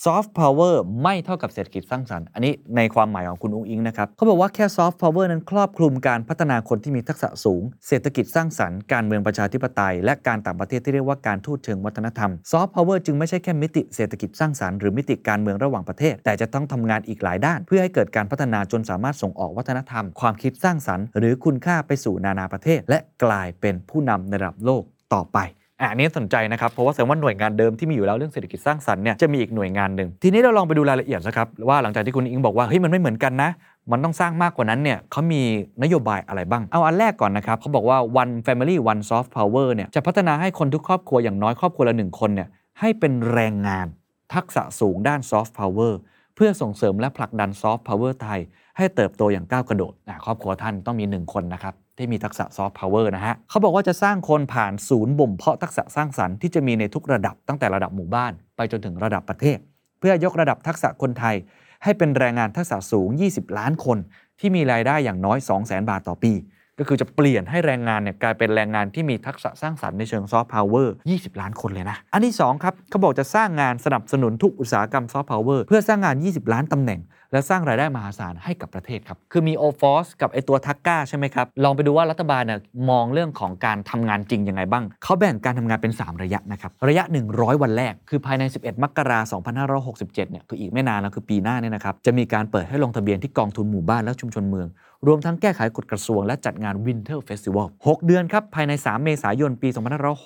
[0.02, 24.82] ซอฟต์พาวเวอร์ไม่เท่ากับเศรษฐกิจสร้างสรรค์ อันนี้ในความหมายของคุณอุ๊งอิ๊งนะครับเขาบอกว่าแต่ซอฟต์พาวเวอร์นั้นครอบคลุมการพัฒนาคนที่มีทักษะสูง เศรษฐกิจสร้างสรรค์ การเมืองประชาธิปไตย และการต่างประเทศที่เรียกว่าการทูตเชิงวัฒนธรรมซอฟต์พาวเวอร์จึงไม่ใช่แค่มิติเศรษฐกิจสร้างสรรค์หรือมิติการเมืองระหว่างประเทศ แต่จะต้องทำงานอีกหลายด้าน เพื่อให้เกิดการพัฒนาจนสามารถส่งออกวัฒนธรรม ความคิดสร้างสรรค์ หรือคุณค่าไปสู่นานาประเทศ และกลายเป็นผู้นำในระดับโลก
[25.14, 25.40] ต่อไป
[25.80, 33.50] อันนี้สนใจนะครับ เพราะว่าแสดงว่าหน่วยงานเดิมที่มีอยู่แล้วเรื่องเศรษฐกิจสร้างสรรค์เนี่ยจะมีอีกหน่วยงานหนึ่งทีนี้เราลองไปดูรายละเอียดนะครับว่าหลังจากที่คุณอิงบอกว่าเฮ้ยมันไม่เหมือนกันนะ
[33.90, 35.42] มันต้องสร้างมากกว่านั้นเนี่ยเขามี
[35.82, 42.48] นโยบายอะไรบ้าง เอาอันแรกก่อนนะครับเขาบอกว่า one family one soft power เนี่ยจะพัฒนาให้คนทุกครอบครัวอย่างน้อยครอบครัวละหนึ่งคนเนี่ย
[42.80, 43.86] ให้เป็นแรงงาน
[44.34, 45.92] ทักษะสูงด้าน soft power
[46.34, 48.40] เพื่อส่งเสริมและผลักดัน soft power ไทย
[48.76, 59.58] ให้เติบโตอย่างก้าวกระโดดอะครอบครัวท่านต้องมี 1 คนนะครับ ที่มีทักษะซอฟต์พาวเวอร์นะฮะเขาบอกว่าจะสร้างคนผ่านศูนย์บ่มเพาะทักษะสร้างสรรค์ที่จะมีในทุกระดับตั้งแต่ระดับหมู่บ้าน ไปจนถึงระดับประเทศ
[59.98, 61.36] เพื่อยกระดับทักษะคนไทย
[61.82, 63.98] ให้เป็นแรงงานทักษะสูง 20 ล้านคน
[64.40, 66.32] ที่มีรายได้อย่างน้อย 200,000 บาทต่อปี
[66.78, 77.00] ก็คือจะเปลี่ยนให้แรงงานเนี่ยกลายเป็นแรงงานที่มีทักษะสร้างสรรค์ในเชิงซอฟต์พาวเวอร์20 ล้านคนเลยนะ อันที่2ครับเขาบอกจะสร้างงานสนับสนุนทุกอุตสาหกรรมซอฟต์พาวเวอร์เพื่อสร้างงาน 20 ล้านตำแหน่ง
[77.32, 82.60] และสร้างรายได้มหาศาลให้กับประเทศครับ คือมี o f o r c e กับไอตัว THACCA ใช่ไหมครับ ลองไปดูว่ารัฐบาลเนี่ย
[82.90, 94.68] มองเรื่องของการทำงานจริงยังไงบ้าง เขาแบ่งการทำงานเป็น 3 ระยะนะครับ ระยะ 100 วันแรก คือภายใน 11 มกราคม2567เนี่ย คืออีกไม่นานแล้วคือปีหน้าเนี่ยนะครับ จะมีการเปิดให้ลงทะเบียนที่กองทุนหมู่บ้านและชุมชนเมือง
[95.06, 99.68] รวมทั้งแก้ไขกฎกระทรวงและจัดงาน Winter Festival 6 เดือนครับ ภายใน 3 เมษายนปี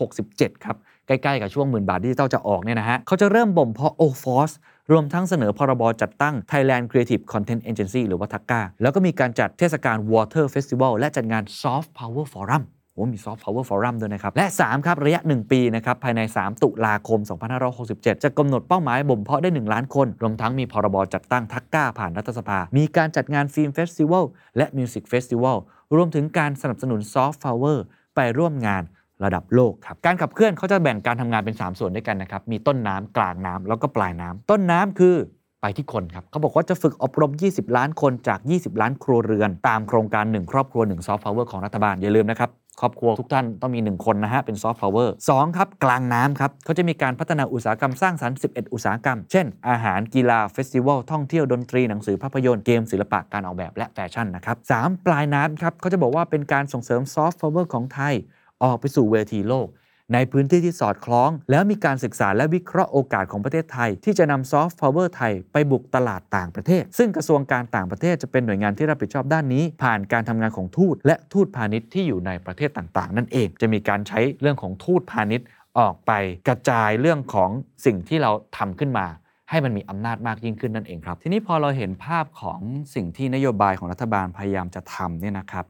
[0.02, 4.54] 2567 ครับ ใกล้ๆ กับช่วงหมื่นบาทดิจิตอลจะออกเนี่ยนะฮะเขาจะเริ่มบ่มเพาะ o f o r c e
[4.92, 12.62] รวมทั้งเสนอพรบจัดตั้ง Thailand Creative Content Agency หรือว่าทักกาแล้วก็มีการจัดเทศกาล Water Festival และจัดงาน Soft Power Forum
[12.98, 17.20] โอ้มี Soft Power Forum ด้วยนะครับ และ 3 ครับ ระยะ 1 ปีนะครับ ภายใน 3 ตุลาคม
[17.66, 24.24] 2567 จะกำหนดเป้าหมายบ่มเพาะได้ 1 ล้านคน รวมทั้งมีพรบจัดตั้ง THACCA ผ่านรัฐสภา มีการจัดงาน film festival
[24.56, 25.56] และ music festival
[25.96, 27.78] รวมถึงการสนับสนุน Soft Power
[28.16, 28.82] ไปร่วมงาน
[29.24, 35.16] ระดับโลกครับ การขับเคลื่อนเขาจะแบ่งการทำงานเป็น 3 ส่วนด้วยกันนะครับ มีต้นน้ำกลางน้ำแล้วก็ปลายน้ำต้นน้ำคือ
[35.62, 49.46] ไปที่คนครับ เขาบอกว่าจะฝึกอบรม 20 ล้านคนจาก 20 ล้านครัวเรือน ตามโครงการ 1 ครอบครัว1ซอฟต์พาวเวอร์ของรัฐบาลอย่าลืมนะครับ ครอบครัวทุกท่านต้องมี 1 คนนะฮะ เป็นซอฟต์พาวเวอร์สองครับกลางน้ำครับเขาจะมีการพัฒนาอุตสาหกรรมสร้างสรรค์ 11 อุตสาหกรรม เช่น
[49.68, 58.14] อาหารกีฬา festival ท่องเที่ยวดนตรีหนังสือภาพยนตร์เกมศิลปะการออกแบบและแฟชั่นนะครับสามปลายน้ำครับเขาจะบอกว่าเป็นการส่งเสริมซอฟต์พาวเวอร์ของไทย
[58.62, 59.68] ออกไปสู่เวทีโลก
[60.14, 75.46] ในพื้นที่ที่สอดคล้อง แล้วมีการศึกษาและวิเคราะห์โอกาสของประเทศไทย ที่จะนำซอฟต์พาวเวอร์ไทยไปบุกตลาดต่างประเทศ ซึ่งกระทรวงการต่างประเทศจะเป็นหน่วยงานที่รับผิดชอบด้านนี้ ผ่านการทำงานของทูตและทูตพาณิชย์ที่อยู่ในประเทศต่างๆ นั่นเอง จะมีการใช้เรื่องของทูตพาณิชย์
[75.78, 76.12] ออกไป
[76.48, 77.50] กระจายเรื่องของ
[77.84, 79.06] สิ่งที่เราทำขึ้นมา
[79.50, 82.60] ให้มันมีอำนาจมากยิ่งขึ้นนั่นเองครับ ทีนี้พอเราเห็นภาพของ
[82.94, 85.64] สิ่งที่นโยบายของรัฐบาลพยายามจะทำเนี่ยนะครับ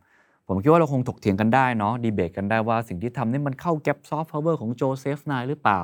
[0.48, 5.80] ผมคิดว่าเราคงถกเถียงกันได้เนาะดีเบตกันได้ว่าสิ่งที่ทำนี่มันเข้า gap ซอฟต์พาวเวอร์ของ Joseph Nye หรือเปล่า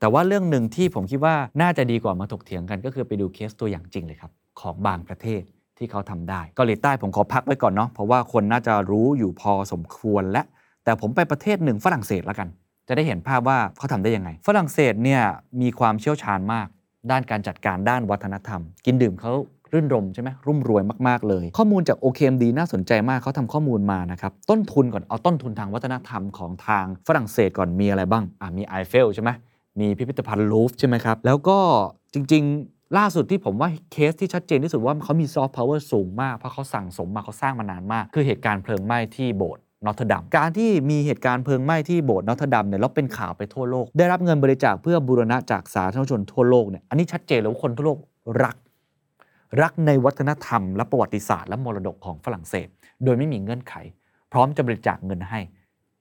[0.00, 5.42] แต่ว่าเรื่องหนึ่งที่ผมคิดว่าน่าจะดีกว่ามาถกเถียงกันก็คือไปดูเคสตัวอย่างจริงเลยครับ ของบางประเทศ
[5.78, 10.42] ที่เขาทำได้เกาหลีใต้ผมขอพักไว้ก่อนเนาะเพราะว่าคนน่าจะรู้อยู่พอสมควรและ
[10.84, 12.48] แต่ผมไปประเทศหนึ่งฝรั่งเศสแล้วกัน
[12.88, 15.22] จะได้เห็นภาพว่าเขาทำได้ยังไง ฝรั่งเศสเนี่ย
[15.60, 16.66] มีความเชี่ยวชาญมาก
[17.10, 19.32] ด้านการจัดการด้านวัฒนธรรม กินดื่มเขา
[19.74, 29.30] รื่นรมย์ใช่ไหมรุ่มรวยมาก ๆ เลย ข้อมูลจาก OKMD น่าสนใจมากเขาทำข้อมูลมานะครับ ต้นทุนก่อนเอาต้นทุนทางวัฒนธรรมของทางฝรั่งเศสก่อนมีอะไรบ้างอะมีไอเฟลใช่ไหม
[29.80, 31.58] มีพิพิธภัณฑ์ลูฟร์ใช่ไหมครับ แล้วก็
[32.14, 47.98] จริง ๆ ล่าสุดที่ผมว่าเคสที่ชัดเจนที่สุดว่าเขามีซอฟต์พาวเวอร์สูงมาก เพราะเขาสั่งสมมาเขาสร้างมานานมาก คือเหตุการณ์เพลิงไหม้ที่โบสถ์นอเทรอดามการที่มีเหตุการณ์เพลิงไหม้ที่โบสถ์นอเทรอดามเนี่ยแล้วเป็นข่าวไปทั่วโลก ได้รับเงินบริจาคเพื่อบูรณะจากสาธารณชนทั่วโลกเนี่ยอันนี้ชัดเจนเลยว่าคนทั่วโลก
[48.44, 48.56] รัก
[49.62, 52.68] รักในวัฒนธรรมและประวัติศาสตร์และมรดกของฝรั่งเศส
[53.04, 53.74] โดยไม่มีเงื่อนไข
[54.32, 55.40] พร้อมจะบริจาคเงินให้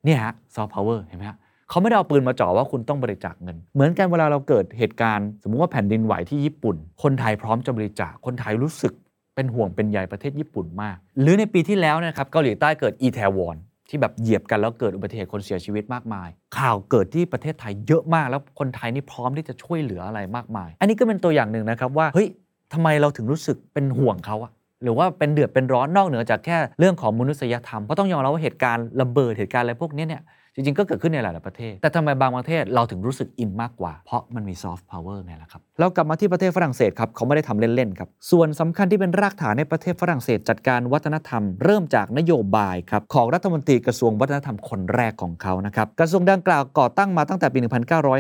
[0.06, 1.38] เนี่ยฮะซอฟต์พาวเวอร์เห็นไหมฮะ
[1.70, 8.94] เขาไม่ได้เอาปืนมาจ่อว่าคุณต้องบริจาคเงิน เหมือนกันเวลาเราเกิดเหตุการณ์ สมมุติว่าแผ่นดินไหวที่ญี่ปุ่น คนไทยพร้อมจะบริจาคคนไทยรู้สึก
[9.36, 13.58] เป็นห่วงเป็นใยประเทศญี่ปุ่นมาก หรือในปีที่แล้วนะครับเกาหลีใต้เกิดอีแทวอน
[13.90, 22.28] ที่แบบเหยียบกันแล้วเกิดอุบัติเหตุคนเสียชีวิตมากมาย ข่าวเกิดที่ประเทศไทยเยอะมากแล้วคนไทยนี่พร้อมที่จะช่วยเหลืออะไรมากมาย อันนี้ก็เป็นตัวอย่างหนึ่งนะครับว่าเฮ้ย
[22.74, 24.52] ทำไมเราถึงรู้สึกเป็นห่วงเขาอะ
[24.84, 30.22] หรือว่าเป็นเดือดเป็นร้อนนอกเหนือจากแค่เรื่องของมนุษยธรรมเพราะต้องยอมรับว่าเหตุการณ์ระเบิดเหตุการณ์อะไรพวกนี้เนี่ย
[30.56, 47.60] จริงๆ ก็เกิดขึ้นในหลายๆประเทศ แต่ทำไมบางประเทศเราถึงรู้สึกอินมากกว่า เพราะมันมีซอฟต์พาวเวอร์ไงล่ะครับ เรากลับมาที่ประเทศฝรั่งเศสครับ เขาไม่ได้ทำเล่น ๆ ครับ ส่วนสำคัญที่เป็นรากฐานในประเทศฝรั่งเศสจัดการวัฒนธรรม เริ่มจากนโยบายครับของรัฐมนตรีกระทรวงวัฒนธรรมคนแรกของเขานะครับกระทรวงดังกล่าวก่อตั้งมาตั้งแต่ปี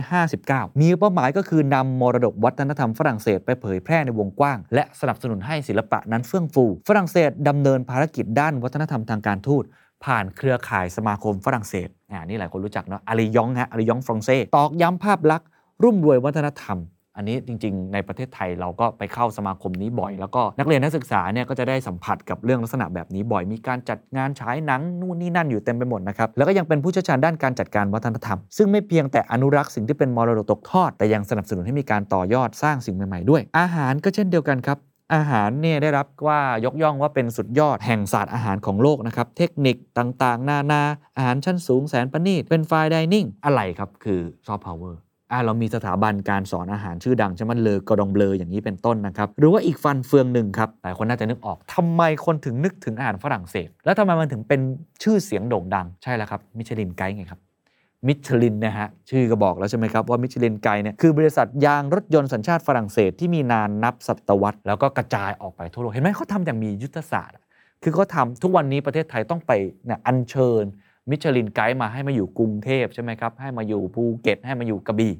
[0.09, 9.63] 1959 มีเป้าหมายก็คือนำมรดกวัฒนธรรมฝรั่งเศสไปเผยแพร่ในวงกว้าง และสนับสนุนให้ศิลปะนั้นเฟื่องฟู ฝรั่งเศสดำเนินภารกิจด้านวัฒนธรรมทางการทูต
[10.05, 15.47] ผ่านเครือข่ายสมาคมฝรั่งเศสอ่านี่หลายคนรู้จักเนาะอาริยองฮะอาริยองฟรองเซ่ตอกย้ำภาพลักษณ์
[15.83, 16.77] รุ่มรวยวัฒนธรรม
[17.17, 34.77] อันนี้จริง ๆ ในประเทศไทยเราก็ไปเข้าสมาคมนี้บ่อย แล้วก็นักเรียนนักศึกษาเนี่ยก็จะได้สัมผัสกับเรื่องลักษณะแบบนี้บ่อย มีการจัดงานฉายหนังนู่นนี่นั่นอยู่เต็มไปหมดนะครับ แล้วก็ยังเป็นผู้เชี่ยวชาญด้านการจัดการวัฒนธรรม ซึ่งไม่เพียงแต่อนุรักษ์สิ่งที่เป็นมรดกตกทอด แต่ยังสนับสนุนให้มีการต่อยอดสร้างสิ่งใหม่ๆด้วย อาหารก็เช่นเดียวกันครับ
[35.13, 40.81] อาหารเนี่ยได้รับว่ายกย่องว่าเป็นสุดยอดแห่งศาสตร์อาหารของโลกนะครับ เทคนิคต่างๆ นานา
[41.17, 44.99] อาหารชั้นสูงแสนประณีตเป็น fine dining อะไรครับคือซอฟต์พาวเวอร์
[45.31, 54.61] อ่าเรามีสถาบันการสอนอาหารชื่อดังใช่ไหม Le Cordon Bleu อย่างนี้เป็นต้นนะครับ หรือว่าอีกฟันเฟืองหนึ่งครับ หลายคนน่าจะนึกออกทำไมคนถึงนึกถึงอาหารฝรั่งเศส แล้วทำไมมันถึงเป็น
[55.03, 57.39] ชื่อเสียงโด่งดัง ใช่แล้วครับมิชลินไกด์ไงครับ
[58.07, 67.37] มิชลินนะฮะชื่อก็บอกแล้วใช่ไหมครับว่ามิชลินไกด์เนี่ยคือบริษัทยางรถยนต์สัญชาติฝรั่งเศสที่มีนานนับศตวรรษแล้วก็กระจายออกไปทั่วโลกเห็นไหมเขาทำอย่างมียุทธศาสตร์
[67.83, 69.51] คือเขาทำทุกวันนี้ประเทศไทยต้องไป
[69.85, 70.63] เนี่ยอัญเชิญ
[71.09, 75.13] มิชลินไกด์มาให้มาอยู่กรุงเทพใช่ไหมครับให้มาอยู่ภูเก็ตให้มาอยู่กระบี่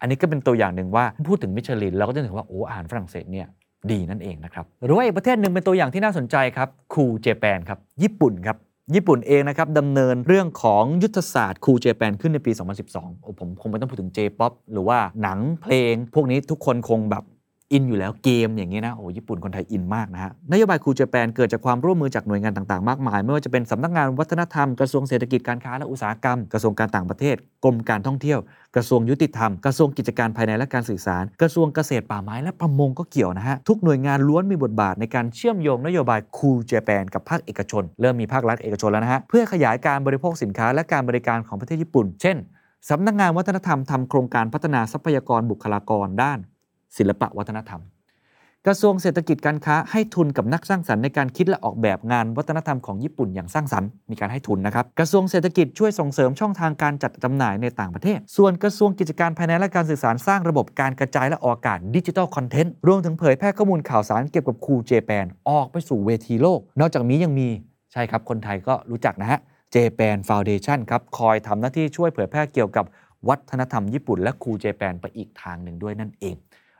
[0.00, 3.46] อันนี้ก็เป็นตัวอย่างหนึ่งว่าพูดถึงมิชลินเราก็จะถึงว่าโอ้อาหารฝรั่งเศสเนี่ย
[3.90, 8.56] ดีนั่นเองนะครับหรือว่าอีกประเทศหนึ่งเป็นตัวอย่างที่น่าสนใจครับคูเจแปนครับญี่ปุ่นครับ
[8.94, 12.52] ญี่ปุ่นเองนะครับดำเนินเรื่องของยุทธศาสตร์คูเจแปนขึ้นในปี
[12.86, 17.24] 2012โอ้ผมคงไม่ต้องพูดถึง J-POP หรือว่าหนังเพลง พวกนี้ทุกคนคงแบบ
[17.72, 28.38] อินอยู่แล้วเกมอย่างนี้นะโอ้ญี่ปุ่นคนไทยอินมากนะฮะนโยบายคูเจแปนเกิดจากความร่วมมือจากหน่วยงานต่างๆมากมาย ไม่ว่าจะเป็นสำนักงานวัฒนธรรมกระทรวงเศรษฐกิจการค้าและอุตสาหกรรม กระทรวงการต่างประเทศกรมการท่องเที่ยว
[28.76, 42.36] กระทรวงยุติธรรม กระทรวงกิจการภายในและการสื่อสาร กระทรวงเกษตรป่าไม้และประมงก็เกี่ยวนะฮะทุกหน่วยงานล้วนมีบทบาทในการเชื่อมโยงนโยบายคูเจแปนกับภาคเอกชน เริ่มมีภาครัฐเอกชนแล้วนะฮะเพื่อขยายการบริโภคสินค้าและการบริการของประเทศญี่ปุ่น เช่น
[42.90, 46.40] สำนักงานวัฒนธรรมทำโครงการพัฒนาทรัพยากรบุคลากรด้าน
[46.96, 47.82] ศิลปะวัฒนธรรม
[48.66, 67.48] กระทรวงเศรษฐกิจการค้าให้ทุนกับนักสร้างสรรค์ในการคิดและออกแบบงานวัฒนธรรมของญี่ปุ่นอย่างสร้างสรรค์มีการให้ทุนนะครับ กระทรวงเศรษฐกิจช่วยส่งเสริมช่องทางการจัดจำหน่ายในต่างประเทศ ส่วนกระทรวงกิจการภายในและการสื่อสารสร้างระบบการกระจายและออกอากาศดิจิทัลคอนเทนต์รวมถึงเผยแพร่ข้อมูลข่าวสารเกี่ยวกับคูเจแปนออกไปสู่เวทีโลก นอกจากนี้ยังมี
[67.92, 69.40] ใช่ครับคนไทยก็รู้จักนะฮะ
[69.72, 72.84] Japan Foundation ครับคอยทำหน้าที่ช่วยเผยแพร่เกี่ยวกับ
[73.28, 76.36] วัฒนธรรมญี่ปุ่นและ Cool Japan ไปอีกทางหนึ่งด้วยนั่นเอง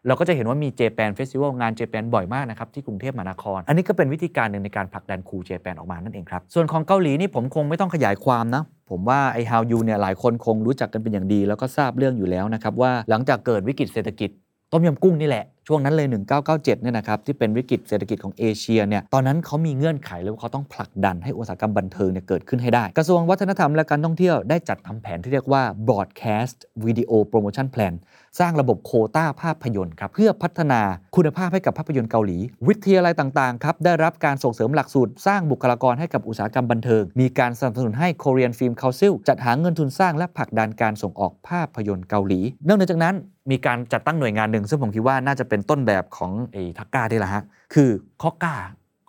[0.07, 14.31] เราก็จะเห็นว่ามี Japan Festival งาน Japan บ่อยมากนะครับที่กรุงเทพมหานคร อันนี้ก็เป็นวิธีการหนึ่งในการผลักดัน Cool Japan ออกมานั่นเองครับส่วนของเกาหลีนี่ผมคงไม่ต้องขยายความนะผมว่าไอ้ Hallyu เนี่ยหลายคนคงรู้จักกันเป็นอย่างดี แล้วก็ทราบเรื่องอยู่แล้วนะครับว่าหลังจากเกิดวิกฤตเศรษฐกิจ
[14.73, 16.09] ต้มยำกุ้งนี่แหละช่วงนั้นเลย
[16.41, 27.95] 1997 เนี่ยนะครับที่เป็นวิกฤตเศรษฐกิจของเอเชียเนี่ยตอนนั้นเขามีเงื่อนไขเลยว่าเขาต้องผลักดันให้อุตสาหกรรมบันเทิงเนี่ยเกิดขึ้นให้ได้ กระทรวงวัฒนธรรมและการท่องเที่ยวได้จัดทำแผนที่เรียกว่า Broadcast Video Promotion Plan
[28.41, 30.81] สร้างระบบโคต้าภาพยนตร์ครับเพื่อพัฒนา
[31.17, 43.17] คุณภาพให้กับภาพยนตร์เกาหลี วิทยาลัยต่างๆครับได้รับการส่งเสริมหลักสูตร สร้างบุคลากรให้กับอุตสาหกรรมบันเทิง มีการสนับสนุนให้ Korean Film Council จัดหาเงินทุนสร้างและผลักดันการส่งออกภาพยนตร์เกาหลีนอกจากนั้น
[43.51, 47.43] มีการจัดตั้งหน่วยงานหนึ่งซึ่งผมคิดว่าน่าจะเป็นต้นแบบของไอ้ทักก้าที่แหละฮะ
[47.75, 47.91] คือ
[48.23, 48.57] คอก้า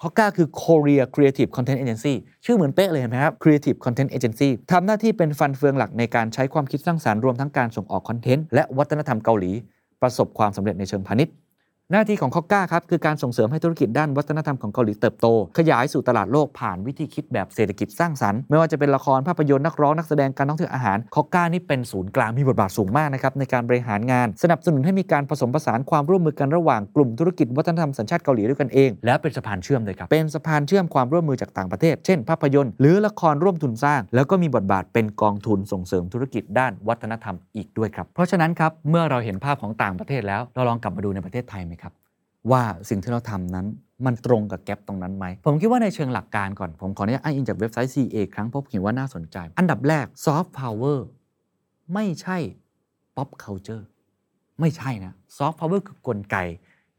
[0.02, 2.14] คอก้าคือ Korea Creative Content Agency
[2.46, 9.52] ชื่อเหมือนเป๊ะเลยเห็นไหมครับ Creative Content Agency ทำหน้าที่เป็นฟันเฟืองหลักในการใช้ความคิดสร้างสารรค์รวมทั้งการส่งออกคอนเทนต์และวัฒนธรรมเกาหลี
[10.02, 11.34] ประสบความสำเร็จในเชิงพาณิชย์
[11.94, 15.28] หน้าที่ของคอก้าครับคือการส่งเสริมให้ธุรกิจด้านวัฒนธรรมของเกาหลีเติบโต
[15.58, 41.74] ขยายสู่ตลาดโลกผ่านวิธีคิดแบบเศรษฐกิจสร้างสรรค์ไม่ว่าจะเป็นละครภาพยนตร์นักร้องนักแสดงการท่องเที่ยวอาหารคอก้านี่เป็นศูนย์กลางมีบทบาทสูงมากนะครับในการบริหารงาน สนับสนุนให้มีการผสมผสานความร่วมมือกันระหว่างกลุ่มธุรกิจวัฒนธรรมสัญชาติเกาหลีด้วยกันเองและเป็นสะพานเชื่อมเลยครับเป็นสะพานเชื่อมความร่วมมือจากต่างประเทศ เช่น ภาพยนตร์หรือละครร่วมทุนสร้าง แล้วก็มีบทบาทเป็นกองทุนส่งเสริมธุรกิจด้านวัฒนธรรมอีกด้วยครับเพราะฉะนั้นครับเมื่อเราเห็นภาพของต่างประเทศแล้วเราลองกลับมาดูในประเทศไทยไหม
[42.52, 43.68] ว่าสิ่งที่เราทำนั้น
[44.06, 51.00] มันตรงกับแกลบตรงนั้นไหม ผมคิดว่าในเชิงหลักการก่อน ผมขออนุญาตอ้างอิงจากเว็บไซต์ CA ครั้งพราะผมเห็นว่าน่าสนใจ อันดับแรก soft power
[51.94, 52.38] ไม่ใช่
[53.16, 53.84] pop culture
[54.60, 56.38] ไม่ใช่นะ soft power คือกลไก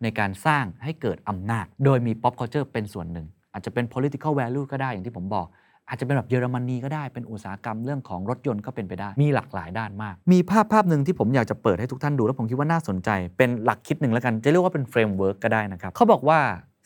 [0.02, 5.46] ในการสร้างให้เกิดอำนาจ โดยมี pop culture เป็นส่วนหนึ่ง อาจจะเป็น political value ก็ได้อย่างที่ผมบอก
[5.92, 16.38] อาจจะเป็นแบบเยอรมนีก็ได้เป็นอุตสาหกรรมเรื่องของรถยนต์ก็เป็นไปได้ มีหลากหลายด้านมาก มีภาพภาพหนึ่งที่ผมอยากจะเปิดให้ทุกท่านดูแล้วผมคิดว่าน่าสนใจ เป็นหลักคิดหนึ่งแล้วกันจะเรียกว่าเป็น framework ก็ได้นะครับเขาบอกว่า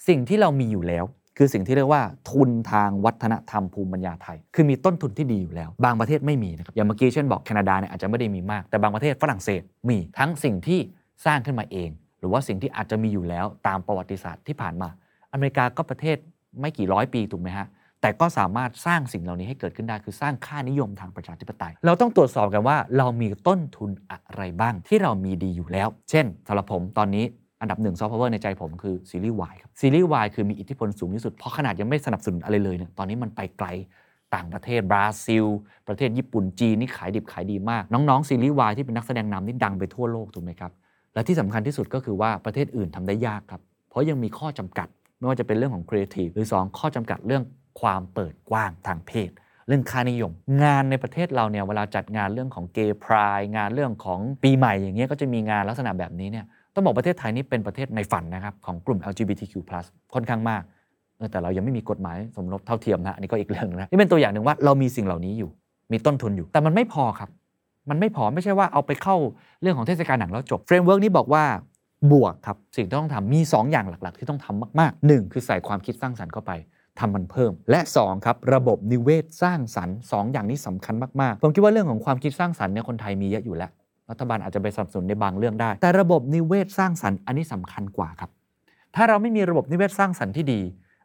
[0.09, 1.05] สิ่งที่เรามีอยู่แล้ว
[1.38, 10.81] คือสิ่งที่เรียกว่าทุนทางวัฒนธรรมภูมิปัญญาไทย คือมีต้นทุนที่ดีอยู่แล้ว บางประเทศไม่มีนะครับ อย่างเมื่อกี้เช่นบอกแคนาดาเนี่ยอาจจะไม่ได้มีมาก แต่บางประเทศฝรั่งเศสมีทั้งสิ่งที่
[11.27, 14.88] สร้างขึ้นมาเอง หรือว่าสิ่งที่อาจจะมีอยู่แล้วตามประวัติศาสตร์ที่ผ่านมา
[15.33, 16.16] อเมริกาก็ประเทศ
[16.61, 17.66] ไม่กี่ร้อยปีถูกไหมฮะ
[18.07, 27.25] แต่ก็สามารถสร้างสิ่งเหล่านี้ให้เกิดขึ้นได้คือสร้างค่านิยมทางประชาธิปไตย เราต้องตรวจสอบกันว่าเรามีต้นทุนอะไรบ้างที่เรามีดีอยู่แล้ว เช่นสำหรับผมตอนนี้
[27.61, 33.69] อันดับหนึ่งซอฟต์พาวเวอร์ในใจผมคือซีรีส์วายครับซีรีส์วายคือมีอิทธิพลสูงที่สุด เพราะขนาดยังไม่สนับสนุนอะไรเลยเนี่ยตอนนี้มันไปไกล
[34.35, 35.45] ต่างประเทศบราซิล
[35.88, 40.73] ประเทศญี่ปุ่นจีนนี่ขายดิบขายดีมาก น้องๆ ซีรีส์วายที่เป็นนักแสดงนำนี่ดังไปทั่วโลกถูกไหมครับ
[41.14, 44.88] และที่สำคัญที่สุดก็คือว่าประเทศอื่นทำได้ยากครับ เพราะยังมีข้อจำกัด
[45.19, 47.42] ไม่ว่าจะเป็นเรื่องของครีเอทีฟหรือ 2 ข้อจำกัดเรื่อง
[47.81, 49.31] ความเปิดกว้างทางเพศ
[49.69, 59.55] เรื่องค่านิยม งานในประเทศเราเนี่ยเวลาจัดงานเรื่องของเกย์พรายงานเรื่องของปีใหม่อย่างเงี้ยก็จะมีงานลักษณะแบบนี้เนี่ยต้องบอกประเทศไทยนี่เป็นประเทศในฝันนะครับของกลุ่ม LGBTQ+
[60.15, 60.62] ค่อนข้างมาก
[61.33, 65.51] แต่เรายังไม่มีกฎหมายสมรสเท่าเทียมนะอันนี้ก็อีกเรื่องนะนี่เป็นตัวอย่างหนึ่งว่าเรามีสิ่งเหล่านี้อยู่
[65.93, 67.31] มีต้นทุนอยู่ แต่มันไม่พอครับ
[67.91, 69.17] มันไม่พอไม่ใช่ว่าเอาไปเข้า
[69.61, 71.45] เรื่องของเทศกาลหนังแล้วจบ framework นี้บอกว่า
[72.12, 76.53] บวกครับสิ่งที่ต้องทำมี 2 อย่างหลัก ๆ ที่ต้องทำมากๆ 1 คือใส่ความคิดสร้างสรรค์เข้าไป
[76.98, 83.70] ทำมันเพิ่ม และ2ครับระบบนิเวศสร้างสรรค์2อย่างนี้สำคัญมากๆผมคิดว่าเรื่องของความคิดสร้างสรรค์เนี่ยคนไทยมีเยอะอยู่แล้ว
[84.11, 88.30] รัฐบาลอาจจะไปสนับสนุนในบางเรื่องได้ แต่ระบบนิเวศสร้างสรรค์อันนี้สำคัญกว่าครับ
[88.94, 90.61] ถ้าเราไม่มีระบบนิเวศสร้างสรรค์ที่ดี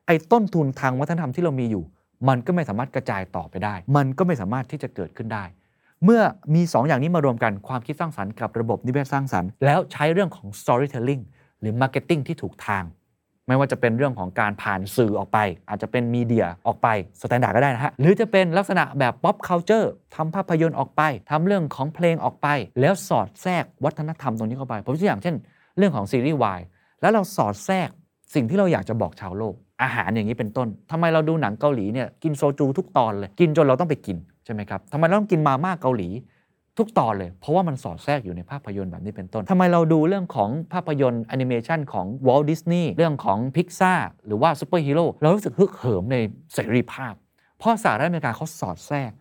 [0.06, 1.84] ไอ้ต้นทุนทางวัฒนธรรมที่เรามีอยู่
[2.28, 5.44] มันก็ไม่สามารถกระจายต่อไปได้ มันก็ไม่สามารถที่จะเกิดขึ้นได้
[6.04, 6.22] เมื่อ
[6.56, 11.24] มี 2 อย่างนี้มารวมกันความคิดสร้างสรรค์กับระบบนิเวศสร้างสรรค์แล้วใช้เรื่องของ storytelling
[11.60, 12.84] หรือ marketing ที่ถูกทาง
[13.52, 15.38] ไม่ว่าจะเป็นเรื่องของการผ่านสื่อออกไป
[15.70, 16.88] อาจจะเป็น media ออกไป
[17.22, 22.48] standard ก็ได้นะฮะ หรือจะเป็นลักษณะแบบ pop culture ทำภาพยนตร์ออกไปทำเรื่องของเพลงออกไป
[22.82, 25.36] แล้วสอดแทรกวัฒนธรรมตรงนี้เข้าไป ผมยกตัวอย่างเช่น
[25.78, 26.62] เรื่องของซีรีส์วาย
[27.02, 27.90] แล้วเราสอดแทรก
[28.34, 36.10] สิ่งที่เราอยากจะบอกชาวโลก อาหารอย่างนี้เป็นต้นทำไมเราดูหนังเกาหลีเนี่ยกินโซจูทุกตอนเลยกินจนเราต้องไปกินใช่ไหมครับทำไมเราต้องกินมาม่าเกาหลี
[36.78, 43.94] ทุกตอนเลย เพราะว่ามันสอดแทรกอยู่ในภาพยนตร์แบบนี้เป็นต้นทำไมเราดูเรื่องของภาพยนตร์แอนิเมชันของ Walt Disney เรื่องของพิกซา
[44.28, 46.18] หรือว่าซูเปอร์ฮีโร่เรารู้สึกฮึกเหิมใน
[46.54, 47.14] เสรีภาพ
[47.60, 49.12] เพราะสหรัฐอเมริกาเขาสอดแทรก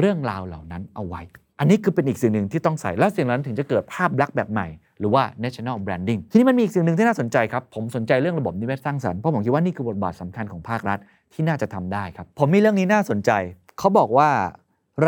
[0.00, 1.22] เรื่องราวเหล่านั้นเอาไว้
[1.58, 4.66] อันนี้คือเป็นอีกสิ่งหนึ่งที่ต้องใส่ และสิ่งนั้นถึงจะเกิดภาพลักษณ์แบบใหม่
[4.98, 10.98] หรือว่า national branding ทีนี้มันมีอีกสิ่งหนึ่งที่น่าสนใจครับ ผมสนใจเรื่องระบบนิเวศสร้างสรรค์เพราะผมคิดว่านี่คือบทบาทสำคัญของภาครัฐ
[11.32, 13.30] ที่น่าจะทำได้ครับ ผมมีเรื่องนี้น่าสนใจ
[13.78, 14.28] เขาบอกว่า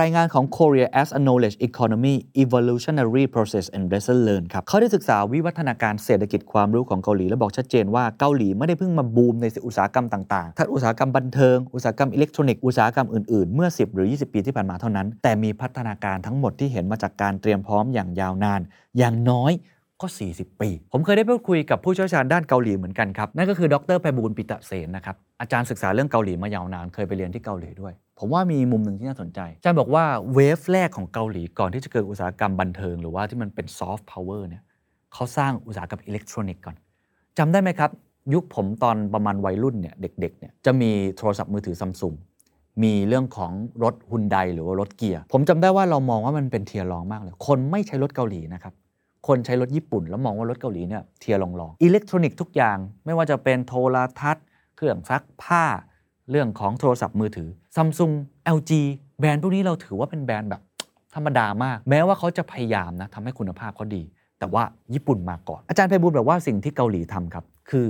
[0.00, 12.62] รายงานของ Korea as a Knowledge Economy Evolutionary Process and Lesson Learn ครับเขาได้ศึกษาวิวัฒนาการเศรษฐกิจความรู้ของเกาหลี และบอกชัดเจนว่าเกาหลีไม่ได้เพิ่งมาบูมในอุตสาหกรรมต่างๆ ทั้งอุตสาหกรรมบันเทิง อุตสาหกรรมอิเล็กทรอนิกส์
[12.64, 18.60] อุตสาหกรรมอื่นๆ เมื่อ 10 หรือ 20 ปีที่ผ่านมาเท่านั้น แต่มีพัฒนาการทั้งหมดที่เห็นมาจากการเตรียมพร้อมอย่างยาวนาน
[18.98, 19.52] อย่างน้อย
[20.00, 34.62] ก็ 40 ปี ผมเคยได้พูดคุยกับผู้เชี่ยวชาญด้านเกาหลีเหมือนกันครับ นั่นก็คือดร.ไพบูลย์ปีตะเสนนะครับ อาจารย์ศึกษาเรื่องเกาหลีมายาวนาน เคยไปเรียนที่เกาหลีด้วย ผมว่ามีมุมหนึ่งที่น่าสนใจอาจารย์บอกว่า wave แรกของเกาหลีก่อนที่จะเกิดอุตสาหกรรมบันเทิง หรือว่าที่มันเป็นซอฟต์พาวเวอร์เนี่ย
[35.12, 36.76] เขาสร้างอุตสาหกรรมอิเล็กทรอนิกส์ก่อน
[37.38, 37.90] จำได้ไหมครับ
[38.34, 42.14] ยุคผมตอนประมาณวัยรุ่นเนี่ยเด็กๆเนี่ยจะมีโทรศัพท์มือถือซัมซุง
[42.82, 43.52] มีเรื่องของ
[43.82, 48.74] รถฮุนไดหรือว่ารถเกียร์ ผมจำได้ว่าเรามองว่ามันเป็น tier รองมากเลย คนไม่ใช้รถเกาหลีนะครับ
[49.26, 54.44] คนใช้รถญี่ปุ่น แล้วมองว่ารถเกาหลีเนี่ย tier รองรองอิเล็กทรอนิกส์ทุกอย่าง ไม่ว่าจะเป็นโทรทัศน์
[54.76, 55.64] เครื่องซักผ้า
[56.30, 58.12] เรื่องของโทรศัพท์มือถือ ซัมซุง
[58.56, 58.72] LG
[59.20, 60.62] แบรนด์พวกนี้เราถือว่าเป็นแบรนด์แบบ
[61.14, 64.02] ธรรมดามาก แม้ว่าเขาจะพยายามนะทำให้คุณภาพเขาดี
[64.38, 64.62] แต่ว่า
[64.94, 67.86] ญี่ปุ่นมาก่อน อาจารย์ไพบูลย์บอกว่าสิ่งที่เกาหลีทำครับ คือ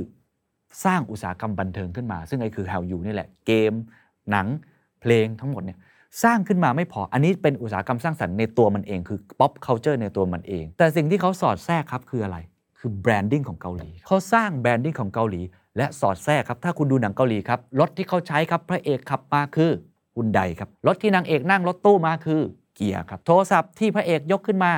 [0.84, 3.72] สร้างอุตสาหกรรมบันเทิงขึ้นมา ซึ่งไอ้คือ Hallyu นี่แหละเกม
[4.30, 4.46] หนัง
[5.00, 5.78] เพลงทั้งหมดเนี่ย
[6.22, 12.36] สร้างขึ้นมาไม่พอ อันนี้เป็นอุตสาหกรรมสร้างสรรค์ในตัวมันเองคือ pop culture ในตัวมันเอง แต่สิ่งที่เขาสอดแทรกครับคืออะไร
[12.78, 15.40] คือ branding ของเกาหลี เขาสร้าง branding ของเกาหลี
[15.76, 19.70] และสอดแทรกครับถ้าคุณดูหนังเกาหลีครับรถที่เขาใช้ครับพระเอกขับมาคือ
[20.16, 22.40] ฮุนไดครับรถที่นางเอกนั่งรถตู้มาคือ
[22.74, 24.72] เกียร์ครับโทรศัพท์ที่พระเอกยกขึ้นมา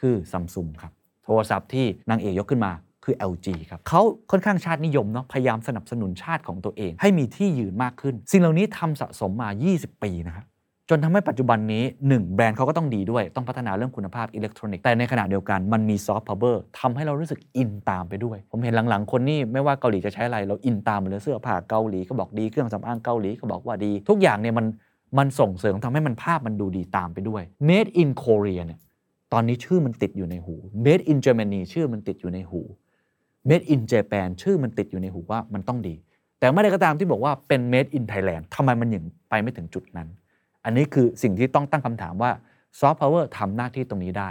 [0.00, 0.92] คือซัมซุงครับ
[1.24, 2.72] โทรศัพท์ที่นางเอกยกขึ้นมา
[3.04, 10.44] คือ LG ครับเขาค่อนข้างชาตินิยมเนาะพยายามสนับสนุนชาติของตัวเอง ให้มีที่ยืนมากขึ้น สิ่งเหล่านี้ทำสะสมมา 20 ปีนะครับ
[10.90, 24.66] จนทำให้ปัจจุบันนี้ 1 แบรนด์เขาก็ต้องดีด้วย ต้องพัฒนาเรื่องคุณภาพอิเล็กทรอนิกส์แต่ในขณะเดียวกันมันมีซอฟต์พาวเวอร์ทำให้เรารู้สึกอินตามไปด้วย ผมเห็นหลังๆ คนนี่ไม่ว่าเกาหลีจะใช้อะไร เราอินตามเลยเสื้อผ้าเกาหลีก็บอกดีเครื่องสำอางเกาหลีก็บอกว่าดี ทุกอย่างเนี่ยมัน
[25.18, 28.80] มันส่งเสริมทำให้มันภาพมันดูดีตามไปด้วย Made in Korea เนี่ย
[29.32, 30.54] ตอนนี้ชื่อมันติดอยู่ในหู
[30.84, 32.60] Made in Germany ชื่อมันติดอยู่ในหู
[33.48, 35.94] Made in Japan ชื่อมันติดอยู่ในหูว่ามันต้องดี
[36.38, 40.08] แต่ไม่ได้ก็ตามที่บอกว่าเป็น made in Thailand ทำไมมันยังไปไม่ถึงจุดนั้น
[40.64, 42.30] อันนี้คือสิ่งที่ต้องตั้งคำถามว่า
[42.80, 44.28] ซอฟต์พาวเวอร์ทำหน้าที่ตรงนี้ได้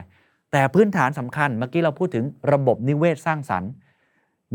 [0.51, 3.71] แต่พื้นฐานสำคัญเมื่อกี้เราพูดถึงระบบนิเวศสร้างสรรค์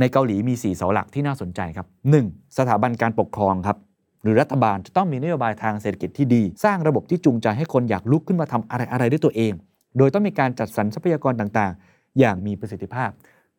[0.01, 1.87] ในเกาหลีมี 4 เสาหลักที่น่าสนใจครับ
[2.20, 2.59] 1.
[2.59, 3.77] สถาบันการปกครองครับ
[4.22, 9.53] หรือรัฐบาลจะต้องมีนโยบายทางเศรษฐกิจที่ดี สร้างระบบที่จูงใจให้คนอยากลุกขึ้นมาทำอะไรอะไรด้วยตัวเอง
[9.99, 13.11] โดยต้องมีการจัดสรรทรัพยากรต่างๆ อย่างมีประสิทธิภาพ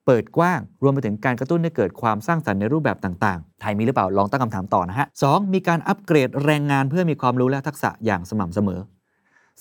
[0.07, 8.81] เปิดกว้าง รวมไปถึงการกระตุ้นให้เกิดความสร้างสรรค์ในรูปแบบต่างๆ ไทยมีหรือเปล่าลองตั้งคำถามต่อนะฮะสองมีการอัปเกรดแรงงานเพื่อมีความรู้และทักษะอย่างสม่ำเสมอ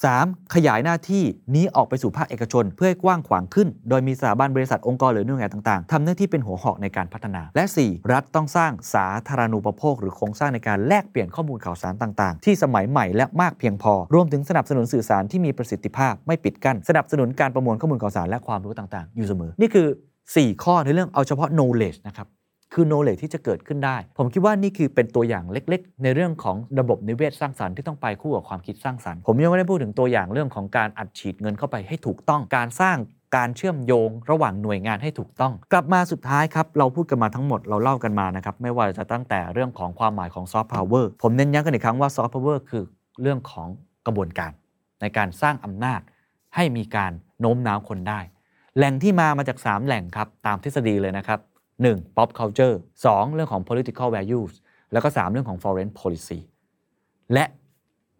[0.05, 0.55] 3.
[0.55, 1.25] ขยายหน้าที่
[1.55, 8.13] นี้ออกไปสู่ภาคเอกชน เพื่อให้กว้างขวางขึ้น โดยมีสถาบันบริษัทองค์กรหรือหน่วยงานต่างๆทำหน้าที่เป็นหัวหอกในการพัฒนา และ 4.
[8.13, 19.89] รัฐต้องสร้างสาธารณูปโภค หรือโครงสร้างในการแลกเปลี่ยนข้อมูลข่าวสารต่างๆ ที่สมัยใหม่และมากเพียงพอ รวมถึงสนับสนุนสื่อสารที่มีประสิทธิภาพไม่ปิดกั้นสนับสนุนการประมวลข้อมูลข่าวสารและความรู้ต่างๆ อยู่เสมอ นี่คือ
[20.35, 22.29] 4 ข้อในเรื่องเอาเฉพาะ knowledge นะครับ
[22.72, 32.97] คือ knowledge ที่จะเกิดขึ้นได้ ผมคิดว่านี่คือเป็นตัวอย่างเล็กๆ ในเรื่องของระบบนิเวศสร้างสรรค์ที่ต้องไปคู่กับความคิดสร้างสรรค์ ผมยังไม่ได้พูดถึงตัวอย่างเรื่องของการอัดฉีดเงินเข้าไปให้ถูกต้องการสร้าง
[33.37, 42.85] การเชื่อมโยงระหว่างหน่วยงานให้ถูกต้อง กลับมาสุดท้ายครับ เราพูดกันมาทั้งหมดเราเล่ากันมานะครับ ไม่ว่าจะตั้งแต่เรื่องของความหมายของซอฟต์พาวเวอร์ผมเน้นย้ำกันอีกครั้งว่าซอฟต์พาวเวอร์คือ
[43.22, 43.68] เรื่องของ
[44.07, 44.53] กระบวนการ
[45.01, 46.01] ในการสร้างอำนาจ
[46.55, 48.20] ให้มีการโน้มน้าวคนได้
[48.77, 51.41] แหล่งที่มามาจาก 3 แหล่งครับ ตามทฤษฎีเลยนะครับ
[51.79, 52.16] 1.
[52.16, 52.74] pop culture
[53.07, 53.35] 2.
[53.35, 54.53] เรื่องของ political values
[54.93, 56.39] แล้วก็ 3 เรื่องของ foreign policy
[57.33, 57.45] และ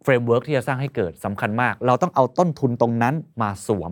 [0.03, 3.91] เฟรมเวิร์กที่จะสร้างให้เกิดสำคัญมาก เราต้องเอาต้นทุนตรงนั้นมาสวม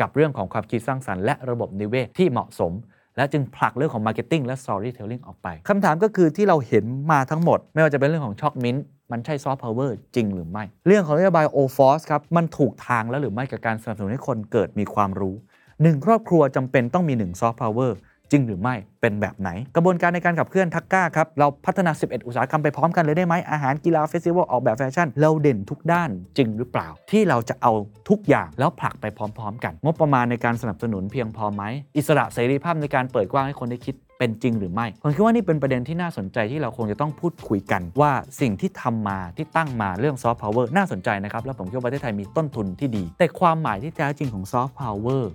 [0.00, 2.72] กับเรื่องของความคิดสร้างสรรค์และระบบนิเวศที่เหมาะสม
[3.16, 8.76] และจึงผลักเรื่องของ marketing และ storytelling ออกไปคำถามก็คือที่เราเห็นมาทั้งหมด ไม่ว่าจะเป็นเรื่องของช็อกมินต์
[9.12, 15.34] มันใช่ซอฟต์พาวเวอร์จริงหรือไม่ เรื่องของนโยบาย o f o r c e ครับ มันถูกทางแล้วหรือไม่กับการสนับสนุนให้คนเกิดมีความรู้
[15.82, 17.96] หนึ่งครอบครัวจำเป็นต้องมีหนึ่งซอฟต์พาวเวอร์
[18.30, 27.72] จริงหรือไม่เป็นแบบไหน กระบวนการในการขับเคลื่อน THACCA ครับ เราพัฒนา 11 อุตสาหกรรมไปพร้อมกันเลยได้ไหมอาหารกีฬา festival ออกแบบแฟชั่น เราเด่นทุกด้านจริงหรือเปล่า ที่เราจะเอา
[28.08, 31.62] ทุกอย่างแล้วผลักไปพร้อมๆ กัน งบประมาณในการสนับสนุนเพียงพอไหม
[31.96, 45.32] อิสระเสรีภาพในการเปิดกว้างให้คนได้คิดเป็นจริงหรือไม่ ผมคิดว่านี่เป็นประเด็นที่น่าสนใจที่เราคงจะต้องพูดคุยกัน ว่าสิ่งที่ทำมาที่ตั้งมาเรื่องซอฟต์พาวเวอร์น่าสนใจนะครับ แล้วผมคิดว่าประเทศไทยมีต้นทุนที่ดี แต่ความหมายที่แท้จริงของซอฟต์พาวเวอร์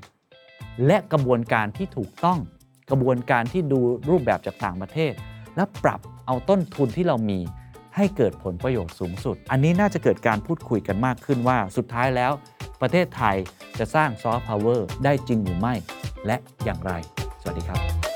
[0.86, 2.40] และกระบวนการที่ถูกต้อง
[2.90, 3.80] กระบวนการที่ดู
[4.10, 5.14] รูปแบบจากต่างประเทศ
[5.56, 7.40] และปรับเอาต้นทุนที่เรามี
[7.96, 12.32] ให้เกิดผลประโยชน์สูงสุด อันนี้น่าจะเกิดการพูดคุยกันมากขึ้นว่าสุดท้ายแล้ว
[12.82, 13.36] ประเทศไทย
[13.80, 15.76] จะสร้างซอฟต์พาวเวอร์ได้จริงหรือไม่
[16.28, 16.92] และอย่างไร
[17.42, 18.11] สวัสดีครับ